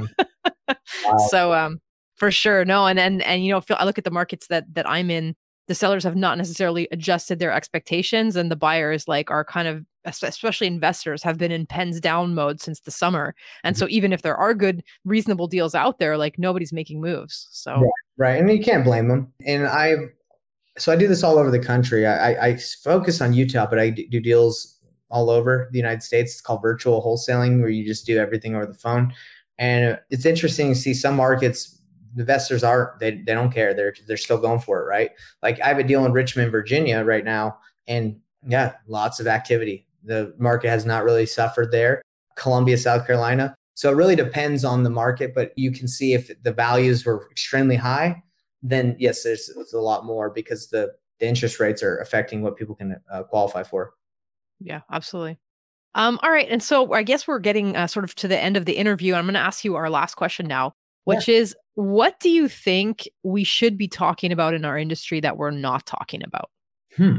wow. 1.05 1.17
So 1.29 1.53
um, 1.53 1.79
for 2.15 2.31
sure, 2.31 2.65
no, 2.65 2.87
and 2.87 2.99
and 2.99 3.21
and 3.21 3.45
you 3.45 3.51
know, 3.51 3.61
I 3.77 3.85
look 3.85 3.99
at 3.99 4.03
the 4.03 4.11
markets 4.11 4.47
that 4.47 4.73
that 4.73 4.89
I'm 4.89 5.11
in 5.11 5.35
the 5.67 5.75
sellers 5.75 6.03
have 6.03 6.15
not 6.15 6.37
necessarily 6.37 6.87
adjusted 6.91 7.39
their 7.39 7.51
expectations 7.51 8.35
and 8.35 8.51
the 8.51 8.55
buyers 8.55 9.07
like 9.07 9.31
are 9.31 9.43
kind 9.43 9.67
of 9.67 9.85
especially 10.05 10.67
investors 10.67 11.23
have 11.23 11.37
been 11.37 11.51
in 11.51 11.65
pens 11.65 11.99
down 11.99 12.35
mode 12.35 12.61
since 12.61 12.79
the 12.81 12.91
summer. 12.91 13.33
And 13.63 13.75
mm-hmm. 13.75 13.79
so 13.79 13.89
even 13.89 14.13
if 14.13 14.21
there 14.21 14.37
are 14.37 14.53
good 14.53 14.83
reasonable 15.03 15.47
deals 15.47 15.73
out 15.73 15.99
there 15.99 16.17
like 16.17 16.37
nobody's 16.37 16.73
making 16.73 17.01
moves 17.01 17.47
so. 17.51 17.73
Right, 17.73 17.89
right. 18.17 18.39
and 18.39 18.51
you 18.51 18.63
can't 18.63 18.83
blame 18.83 19.07
them 19.07 19.33
and 19.45 19.67
i 19.67 19.95
so 20.77 20.91
i 20.91 20.95
do 20.95 21.07
this 21.07 21.23
all 21.23 21.37
over 21.37 21.51
the 21.51 21.59
country. 21.59 22.05
I, 22.05 22.47
I 22.47 22.57
focus 22.83 23.21
on 23.21 23.33
utah 23.33 23.65
but 23.65 23.79
i 23.79 23.89
do 23.89 24.19
deals 24.19 24.79
all 25.09 25.29
over 25.29 25.69
the 25.71 25.77
united 25.77 26.03
states. 26.03 26.33
It's 26.33 26.41
called 26.41 26.61
virtual 26.61 27.01
wholesaling 27.01 27.61
where 27.61 27.69
you 27.69 27.85
just 27.85 28.05
do 28.05 28.17
everything 28.17 28.55
over 28.55 28.65
the 28.65 28.73
phone. 28.73 29.13
And 29.57 29.99
it's 30.09 30.25
interesting 30.25 30.73
to 30.73 30.75
see 30.75 30.93
some 30.93 31.15
markets 31.15 31.74
investors 32.17 32.63
are 32.63 32.95
they, 32.99 33.11
they 33.11 33.33
don't 33.33 33.51
care 33.51 33.73
they're 33.73 33.93
they're 34.07 34.17
still 34.17 34.37
going 34.37 34.59
for 34.59 34.81
it 34.81 34.85
right 34.85 35.11
like 35.41 35.59
i 35.61 35.67
have 35.67 35.79
a 35.79 35.83
deal 35.83 36.05
in 36.05 36.11
richmond 36.11 36.51
virginia 36.51 37.03
right 37.03 37.25
now 37.25 37.57
and 37.87 38.17
yeah 38.47 38.73
lots 38.87 39.19
of 39.19 39.27
activity 39.27 39.87
the 40.03 40.33
market 40.37 40.69
has 40.69 40.85
not 40.85 41.03
really 41.03 41.25
suffered 41.25 41.71
there 41.71 42.01
columbia 42.35 42.77
south 42.77 43.05
carolina 43.05 43.55
so 43.73 43.91
it 43.91 43.95
really 43.95 44.15
depends 44.15 44.63
on 44.63 44.83
the 44.83 44.89
market 44.89 45.33
but 45.33 45.51
you 45.55 45.71
can 45.71 45.87
see 45.87 46.13
if 46.13 46.31
the 46.43 46.53
values 46.53 47.05
were 47.05 47.27
extremely 47.31 47.75
high 47.75 48.21
then 48.61 48.95
yes 48.99 49.23
there's, 49.23 49.49
there's 49.55 49.73
a 49.73 49.79
lot 49.79 50.05
more 50.05 50.29
because 50.29 50.69
the, 50.69 50.91
the 51.19 51.27
interest 51.27 51.59
rates 51.59 51.83
are 51.83 51.97
affecting 51.99 52.41
what 52.41 52.55
people 52.55 52.75
can 52.75 52.95
uh, 53.11 53.23
qualify 53.23 53.63
for 53.63 53.93
yeah 54.59 54.81
absolutely 54.91 55.37
um, 55.97 56.19
all 56.23 56.29
right. 56.29 56.49
And 56.49 56.61
so 56.61 56.91
I 56.91 57.03
guess 57.03 57.25
we're 57.25 57.39
getting 57.39 57.77
uh, 57.77 57.87
sort 57.87 58.03
of 58.03 58.13
to 58.15 58.27
the 58.27 58.37
end 58.37 58.57
of 58.57 58.65
the 58.65 58.73
interview. 58.73 59.13
I'm 59.13 59.23
going 59.23 59.35
to 59.35 59.39
ask 59.39 59.63
you 59.63 59.75
our 59.75 59.89
last 59.89 60.15
question 60.15 60.45
now 60.45 60.73
which 61.05 61.27
yeah. 61.27 61.37
is 61.37 61.55
what 61.75 62.19
do 62.19 62.29
you 62.29 62.47
think 62.47 63.07
we 63.23 63.43
should 63.43 63.77
be 63.77 63.87
talking 63.87 64.31
about 64.31 64.53
in 64.53 64.65
our 64.65 64.77
industry 64.77 65.19
that 65.19 65.37
we're 65.37 65.51
not 65.51 65.85
talking 65.85 66.23
about? 66.23 66.49
Hmm. 66.95 67.17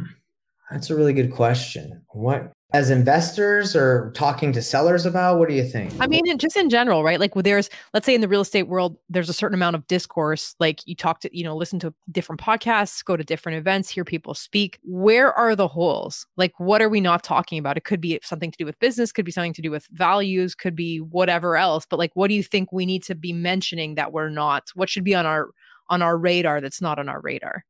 That's 0.71 0.91
a 0.91 0.97
really 0.97 1.13
good 1.13 1.31
question. 1.31 2.03
What 2.09 2.53
as 2.73 2.91
investors 2.91 3.77
or 3.77 4.13
talking 4.15 4.53
to 4.53 4.61
sellers 4.61 5.07
about? 5.07 5.39
What 5.39 5.49
do 5.49 5.55
you 5.55 5.65
think? 5.65 5.93
I 6.01 6.07
mean, 6.07 6.37
just 6.37 6.57
in 6.57 6.69
general, 6.69 7.05
right? 7.05 7.21
Like, 7.21 7.33
there's, 7.35 7.71
let's 7.95 8.05
say 8.05 8.15
in 8.15 8.21
the 8.21 8.29
real 8.29 8.41
estate 8.41 8.65
world, 8.65 8.97
there's 9.09 9.29
a 9.29 9.33
certain 9.33 9.55
amount 9.55 9.77
of 9.77 9.87
discourse. 9.87 10.55
Like, 10.59 10.81
you 10.85 10.97
talk 10.97 11.21
to, 11.21 11.37
you 11.37 11.45
know, 11.45 11.57
listen 11.57 11.79
to 11.81 11.95
different 12.11 12.41
podcasts, 12.41 13.05
go 13.05 13.17
to 13.17 13.23
different 13.23 13.57
events, 13.57 13.89
hear 13.89 14.05
people 14.05 14.35
speak. 14.35 14.79
Where 14.83 15.33
are 15.33 15.55
the 15.55 15.69
holes? 15.69 16.27
Like, 16.37 16.59
what 16.59 16.83
are 16.83 16.89
we 16.89 17.01
not 17.01 17.23
talking 17.23 17.59
about? 17.59 17.77
It 17.77 17.85
could 17.85 18.01
be 18.01 18.19
something 18.23 18.51
to 18.51 18.59
do 18.59 18.67
with 18.67 18.79
business, 18.81 19.13
could 19.13 19.25
be 19.25 19.33
something 19.33 19.55
to 19.55 19.63
do 19.63 19.71
with 19.71 19.87
values, 19.93 20.55
could 20.55 20.75
be 20.75 20.99
whatever 20.99 21.57
else. 21.57 21.87
But 21.89 21.99
like, 21.99 22.13
what 22.15 22.29
do 22.29 22.35
you 22.35 22.43
think 22.43 22.73
we 22.73 22.85
need 22.85 23.05
to 23.05 23.15
be 23.15 23.33
mentioning 23.33 23.95
that 23.95 24.13
we're 24.13 24.29
not? 24.29 24.71
What 24.75 24.91
should 24.91 25.05
be 25.05 25.15
on 25.15 25.25
our 25.25 25.51
on 25.89 26.03
our 26.03 26.19
radar 26.19 26.61
that's 26.61 26.83
not 26.83 26.99
on 26.99 27.09
our 27.09 27.21
radar? 27.21 27.65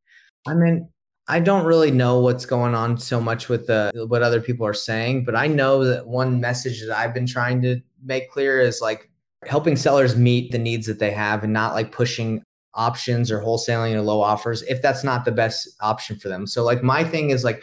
I 0.49 0.55
mean, 0.55 0.89
I 1.29 1.41
don't 1.41 1.65
really 1.65 1.91
know 1.91 2.21
what's 2.21 2.47
going 2.47 2.75
on 2.75 2.99
so 2.99 3.21
much 3.21 3.49
with 3.49 3.67
the 3.67 3.91
what 4.09 4.23
other 4.23 4.41
people 4.41 4.67
are 4.67 4.75
saying, 4.75 5.25
but 5.25 5.35
I 5.35 5.49
know 5.49 5.85
that 5.85 6.07
one 6.07 6.41
message 6.41 6.81
that 6.81 6.97
I've 6.97 7.13
been 7.13 7.27
trying 7.27 7.63
to 7.63 7.81
make 8.05 8.31
clear 8.31 8.61
is 8.61 8.81
like 8.81 9.11
helping 9.45 9.77
sellers 9.77 10.17
meet 10.17 10.53
the 10.53 10.59
needs 10.59 10.87
that 10.87 10.99
they 10.99 11.11
have 11.11 11.43
and 11.43 11.53
not 11.53 11.75
like 11.75 11.91
pushing 11.91 12.43
options 12.75 13.31
or 13.31 13.41
wholesaling 13.41 13.95
or 13.95 14.03
low 14.03 14.21
offers 14.21 14.63
if 14.63 14.83
that's 14.83 15.03
not 15.03 15.25
the 15.25 15.33
best 15.33 15.69
option 15.81 16.17
for 16.19 16.29
them. 16.29 16.47
So 16.47 16.63
like 16.63 16.83
my 16.83 17.03
thing 17.03 17.31
is 17.31 17.43
like 17.43 17.63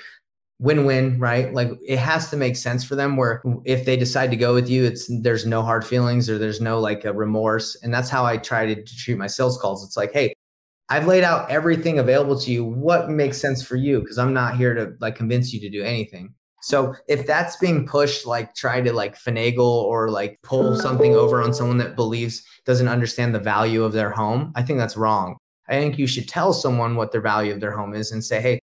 win-win, 0.59 1.19
right? 1.19 1.53
Like 1.53 1.71
it 1.85 1.99
has 1.99 2.29
to 2.31 2.37
make 2.37 2.55
sense 2.55 2.83
for 2.83 2.95
them 2.95 3.15
where 3.15 3.41
if 3.65 3.85
they 3.85 3.95
decide 3.97 4.31
to 4.31 4.37
go 4.37 4.53
with 4.53 4.69
you, 4.69 4.85
it's 4.85 5.09
there's 5.21 5.45
no 5.45 5.61
hard 5.61 5.85
feelings 5.85 6.29
or 6.29 6.37
there's 6.37 6.61
no 6.61 6.79
like 6.79 7.05
a 7.05 7.13
remorse. 7.13 7.75
And 7.83 7.93
that's 7.93 8.09
how 8.09 8.25
I 8.25 8.37
try 8.37 8.65
to, 8.65 8.75
to 8.75 8.97
treat 8.97 9.17
my 9.17 9.27
sales 9.27 9.57
calls. 9.57 9.85
It's 9.85 9.97
like, 9.97 10.11
hey, 10.13 10.33
I've 10.89 11.07
laid 11.07 11.23
out 11.23 11.49
everything 11.49 11.99
available 11.99 12.39
to 12.39 12.51
you. 12.51 12.65
What 12.65 13.09
makes 13.09 13.39
sense 13.39 13.63
for 13.63 13.75
you? 13.75 14.01
Because 14.01 14.17
I'm 14.17 14.33
not 14.33 14.57
here 14.57 14.73
to 14.73 14.93
like 14.99 15.15
convince 15.15 15.53
you 15.53 15.59
to 15.61 15.69
do 15.69 15.83
anything. 15.83 16.33
So 16.61 16.95
if 17.07 17.27
that's 17.27 17.57
being 17.57 17.85
pushed, 17.85 18.25
like 18.25 18.55
try 18.55 18.79
to 18.79 18.93
like 18.93 19.19
finagle 19.19 19.59
or 19.83 20.09
like 20.09 20.39
pull 20.43 20.77
something 20.77 21.13
over 21.13 21.41
on 21.41 21.53
someone 21.53 21.77
that 21.79 21.97
believes 21.97 22.41
doesn't 22.65 22.87
understand 22.87 23.35
the 23.35 23.39
value 23.39 23.83
of 23.83 23.91
their 23.91 24.09
home, 24.09 24.53
I 24.55 24.63
think 24.63 24.79
that's 24.79 24.95
wrong. 24.95 25.35
I 25.67 25.73
think 25.73 25.97
you 25.97 26.07
should 26.07 26.29
tell 26.29 26.53
someone 26.53 26.95
what 26.95 27.11
their 27.11 27.21
value 27.21 27.53
of 27.53 27.59
their 27.59 27.75
home 27.75 27.93
is 27.93 28.11
and 28.13 28.23
say, 28.23 28.41
hey, 28.41 28.59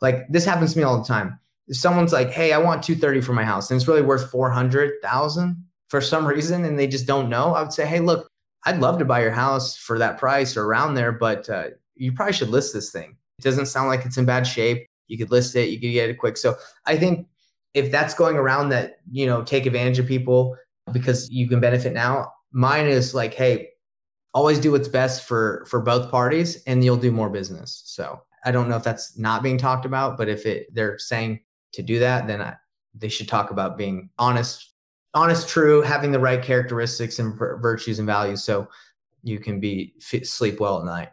like 0.00 0.26
this 0.28 0.44
happens 0.44 0.72
to 0.72 0.78
me 0.78 0.84
all 0.84 0.98
the 0.98 1.06
time. 1.06 1.38
If 1.68 1.76
someone's 1.76 2.12
like, 2.12 2.30
hey, 2.30 2.52
I 2.52 2.58
want 2.58 2.82
230 2.82 3.20
for 3.20 3.32
my 3.32 3.44
house 3.44 3.70
and 3.70 3.78
it's 3.78 3.88
really 3.88 4.02
worth 4.02 4.30
400,000 4.30 5.64
for 5.88 6.00
some 6.00 6.26
reason 6.26 6.64
and 6.64 6.78
they 6.78 6.86
just 6.86 7.06
don't 7.06 7.28
know, 7.28 7.54
I 7.54 7.62
would 7.62 7.72
say, 7.72 7.86
hey, 7.86 8.00
look, 8.00 8.28
I'd 8.66 8.80
love 8.80 8.98
to 8.98 9.04
buy 9.04 9.22
your 9.22 9.30
house 9.30 9.76
for 9.76 9.98
that 10.00 10.18
price 10.18 10.56
or 10.56 10.64
around 10.64 10.94
there, 10.94 11.12
but 11.12 11.48
uh, 11.48 11.68
you 11.94 12.12
probably 12.12 12.34
should 12.34 12.48
list 12.48 12.74
this 12.74 12.90
thing. 12.90 13.16
It 13.38 13.42
doesn't 13.42 13.66
sound 13.66 13.88
like 13.88 14.04
it's 14.04 14.18
in 14.18 14.24
bad 14.24 14.46
shape. 14.46 14.86
You 15.06 15.16
could 15.16 15.30
list 15.30 15.54
it, 15.54 15.68
you 15.68 15.80
could 15.80 15.92
get 15.92 16.10
it 16.10 16.18
quick. 16.18 16.36
So 16.36 16.56
I 16.84 16.96
think 16.96 17.28
if 17.74 17.92
that's 17.92 18.12
going 18.12 18.36
around 18.36 18.70
that, 18.70 18.96
you 19.10 19.24
know, 19.24 19.42
take 19.42 19.66
advantage 19.66 20.00
of 20.00 20.06
people 20.06 20.56
because 20.92 21.30
you 21.30 21.48
can 21.48 21.60
benefit 21.60 21.92
now, 21.92 22.32
mine 22.50 22.86
is 22.86 23.14
like, 23.14 23.34
hey, 23.34 23.68
always 24.34 24.58
do 24.58 24.72
what's 24.72 24.88
best 24.88 25.24
for 25.26 25.64
for 25.68 25.80
both 25.80 26.10
parties 26.10 26.62
and 26.66 26.84
you'll 26.84 26.96
do 26.96 27.12
more 27.12 27.30
business. 27.30 27.82
So 27.86 28.20
I 28.44 28.50
don't 28.50 28.68
know 28.68 28.76
if 28.76 28.82
that's 28.82 29.16
not 29.16 29.42
being 29.42 29.58
talked 29.58 29.86
about, 29.86 30.18
but 30.18 30.28
if 30.28 30.44
it 30.44 30.74
they're 30.74 30.98
saying 30.98 31.40
to 31.74 31.82
do 31.82 32.00
that, 32.00 32.26
then 32.26 32.42
I, 32.42 32.56
they 32.94 33.08
should 33.08 33.28
talk 33.28 33.50
about 33.50 33.78
being 33.78 34.10
honest 34.18 34.72
honest, 35.16 35.48
true, 35.48 35.80
having 35.80 36.12
the 36.12 36.20
right 36.20 36.42
characteristics 36.42 37.18
and 37.18 37.34
virtues 37.36 37.98
and 37.98 38.06
values, 38.06 38.44
so 38.44 38.68
you 39.22 39.40
can 39.40 39.58
be 39.58 39.94
sleep 39.98 40.60
well 40.60 40.78
at 40.78 40.84
night. 40.84 41.08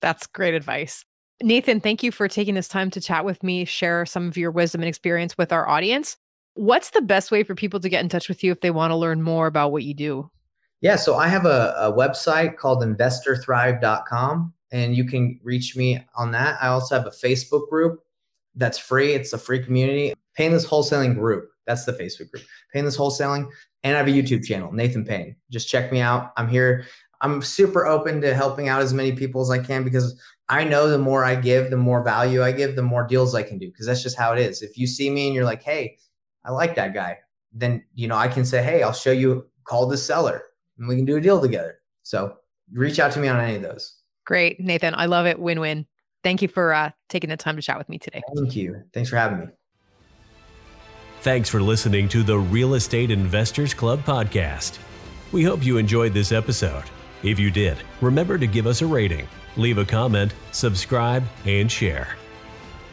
That's 0.00 0.26
great 0.26 0.54
advice. 0.54 1.04
Nathan, 1.42 1.80
thank 1.80 2.02
you 2.02 2.10
for 2.10 2.28
taking 2.28 2.54
this 2.54 2.68
time 2.68 2.90
to 2.90 3.00
chat 3.00 3.24
with 3.24 3.42
me, 3.42 3.64
share 3.64 4.06
some 4.06 4.28
of 4.28 4.36
your 4.36 4.50
wisdom 4.50 4.80
and 4.80 4.88
experience 4.88 5.36
with 5.36 5.52
our 5.52 5.68
audience. 5.68 6.16
What's 6.54 6.90
the 6.90 7.02
best 7.02 7.30
way 7.30 7.42
for 7.42 7.54
people 7.54 7.80
to 7.80 7.88
get 7.88 8.02
in 8.02 8.08
touch 8.08 8.28
with 8.28 8.42
you 8.42 8.50
if 8.52 8.60
they 8.60 8.70
want 8.70 8.92
to 8.92 8.96
learn 8.96 9.22
more 9.22 9.46
about 9.46 9.70
what 9.70 9.84
you 9.84 9.94
do? 9.94 10.30
Yeah, 10.80 10.96
so 10.96 11.16
I 11.16 11.28
have 11.28 11.44
a, 11.44 11.74
a 11.76 11.92
website 11.92 12.56
called 12.56 12.82
investorthrive.com, 12.82 14.52
and 14.70 14.96
you 14.96 15.04
can 15.04 15.40
reach 15.42 15.76
me 15.76 16.04
on 16.16 16.30
that. 16.32 16.56
I 16.62 16.68
also 16.68 16.96
have 16.96 17.06
a 17.06 17.10
Facebook 17.10 17.68
group 17.68 18.00
that's 18.54 18.78
free. 18.78 19.12
It's 19.12 19.32
a 19.32 19.38
free 19.38 19.62
community. 19.62 20.14
Payneless 20.38 20.66
Wholesaling 20.66 21.14
Group. 21.14 21.50
That's 21.68 21.84
the 21.84 21.92
Facebook 21.92 22.30
group. 22.30 22.42
Payneless 22.74 22.98
Wholesaling. 22.98 23.48
And 23.84 23.94
I 23.94 23.98
have 23.98 24.08
a 24.08 24.10
YouTube 24.10 24.44
channel, 24.44 24.72
Nathan 24.72 25.04
Payne. 25.04 25.36
Just 25.50 25.68
check 25.68 25.92
me 25.92 26.00
out. 26.00 26.32
I'm 26.38 26.48
here. 26.48 26.86
I'm 27.20 27.42
super 27.42 27.86
open 27.86 28.22
to 28.22 28.34
helping 28.34 28.68
out 28.68 28.80
as 28.80 28.94
many 28.94 29.12
people 29.12 29.42
as 29.42 29.50
I 29.50 29.58
can 29.58 29.84
because 29.84 30.18
I 30.48 30.64
know 30.64 30.88
the 30.88 30.98
more 30.98 31.24
I 31.24 31.34
give, 31.34 31.70
the 31.70 31.76
more 31.76 32.02
value 32.02 32.42
I 32.42 32.52
give, 32.52 32.74
the 32.74 32.82
more 32.82 33.06
deals 33.06 33.34
I 33.34 33.42
can 33.42 33.58
do. 33.58 33.68
Because 33.68 33.86
that's 33.86 34.02
just 34.02 34.16
how 34.16 34.32
it 34.32 34.38
is. 34.38 34.62
If 34.62 34.78
you 34.78 34.86
see 34.86 35.10
me 35.10 35.26
and 35.26 35.34
you're 35.34 35.44
like, 35.44 35.62
hey, 35.62 35.98
I 36.42 36.52
like 36.52 36.74
that 36.76 36.94
guy, 36.94 37.18
then 37.52 37.84
you 37.94 38.08
know 38.08 38.16
I 38.16 38.28
can 38.28 38.46
say, 38.46 38.62
hey, 38.62 38.82
I'll 38.82 38.92
show 38.94 39.12
you, 39.12 39.46
call 39.64 39.86
the 39.86 39.98
seller, 39.98 40.44
and 40.78 40.88
we 40.88 40.96
can 40.96 41.04
do 41.04 41.16
a 41.16 41.20
deal 41.20 41.40
together. 41.40 41.80
So 42.02 42.36
reach 42.72 42.98
out 42.98 43.12
to 43.12 43.20
me 43.20 43.28
on 43.28 43.38
any 43.38 43.56
of 43.56 43.62
those. 43.62 43.96
Great, 44.24 44.58
Nathan. 44.58 44.94
I 44.94 45.04
love 45.06 45.26
it. 45.26 45.38
Win 45.38 45.60
win. 45.60 45.86
Thank 46.24 46.40
you 46.40 46.48
for 46.48 46.72
uh, 46.72 46.90
taking 47.08 47.30
the 47.30 47.36
time 47.36 47.56
to 47.56 47.62
chat 47.62 47.76
with 47.78 47.88
me 47.88 47.98
today. 47.98 48.22
Thank 48.34 48.56
you. 48.56 48.82
Thanks 48.92 49.10
for 49.10 49.16
having 49.16 49.40
me. 49.40 49.46
Thanks 51.28 51.50
for 51.50 51.60
listening 51.60 52.08
to 52.08 52.22
the 52.22 52.38
Real 52.38 52.72
Estate 52.72 53.10
Investors 53.10 53.74
Club 53.74 54.02
podcast. 54.02 54.78
We 55.30 55.44
hope 55.44 55.62
you 55.62 55.76
enjoyed 55.76 56.14
this 56.14 56.32
episode. 56.32 56.84
If 57.22 57.38
you 57.38 57.50
did, 57.50 57.76
remember 58.00 58.38
to 58.38 58.46
give 58.46 58.66
us 58.66 58.80
a 58.80 58.86
rating, 58.86 59.28
leave 59.54 59.76
a 59.76 59.84
comment, 59.84 60.32
subscribe, 60.52 61.22
and 61.44 61.70
share. 61.70 62.16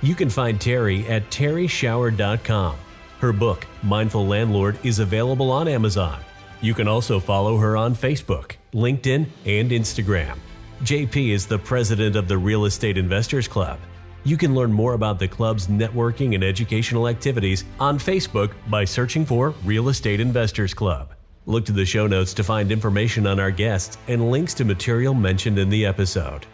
You 0.02 0.16
can 0.16 0.30
find 0.30 0.60
Terrie 0.60 1.10
at 1.10 1.30
terrieschauer.com. 1.32 2.76
Her 3.20 3.32
book, 3.32 3.66
Mindful 3.84 4.28
Landlord, 4.28 4.80
is 4.84 5.00
available 5.00 5.50
on 5.50 5.70
Amazon. 5.70 6.20
You 6.60 6.74
can 6.74 6.90
also 6.90 7.22
follow 7.22 7.56
her 7.60 7.78
on 7.78 7.96
Facebook, 7.96 8.56
LinkedIn, 8.74 9.28
and 9.46 9.72
Instagram. 9.72 10.38
JP 10.84 11.30
is 11.30 11.46
the 11.46 11.60
president 11.60 12.18
of 12.18 12.28
the 12.28 12.38
Real 12.38 12.66
Estate 12.66 12.98
Investors 12.98 13.48
Club. 13.48 13.80
You 14.26 14.38
can 14.38 14.56
learn 14.56 14.74
more 14.74 14.94
about 14.94 15.20
the 15.20 15.28
club's 15.28 15.68
networking 15.68 16.34
and 16.34 16.44
educational 16.44 17.08
activities 17.08 17.64
on 17.80 18.00
Facebook 18.00 18.54
by 18.70 18.84
searching 18.84 19.24
for 19.24 19.52
Real 19.64 19.90
Estate 19.90 20.20
Investors 20.20 20.74
Club. 20.74 21.14
Look 21.46 21.64
to 21.66 21.72
the 21.72 21.86
show 21.86 22.08
notes 22.08 22.34
to 22.34 22.44
find 22.44 22.72
information 22.72 23.28
on 23.28 23.40
our 23.40 23.52
guests 23.52 24.00
and 24.08 24.32
links 24.32 24.56
to 24.56 24.66
material 24.66 25.14
mentioned 25.14 25.60
in 25.60 25.70
the 25.70 25.86
episode. 25.86 26.48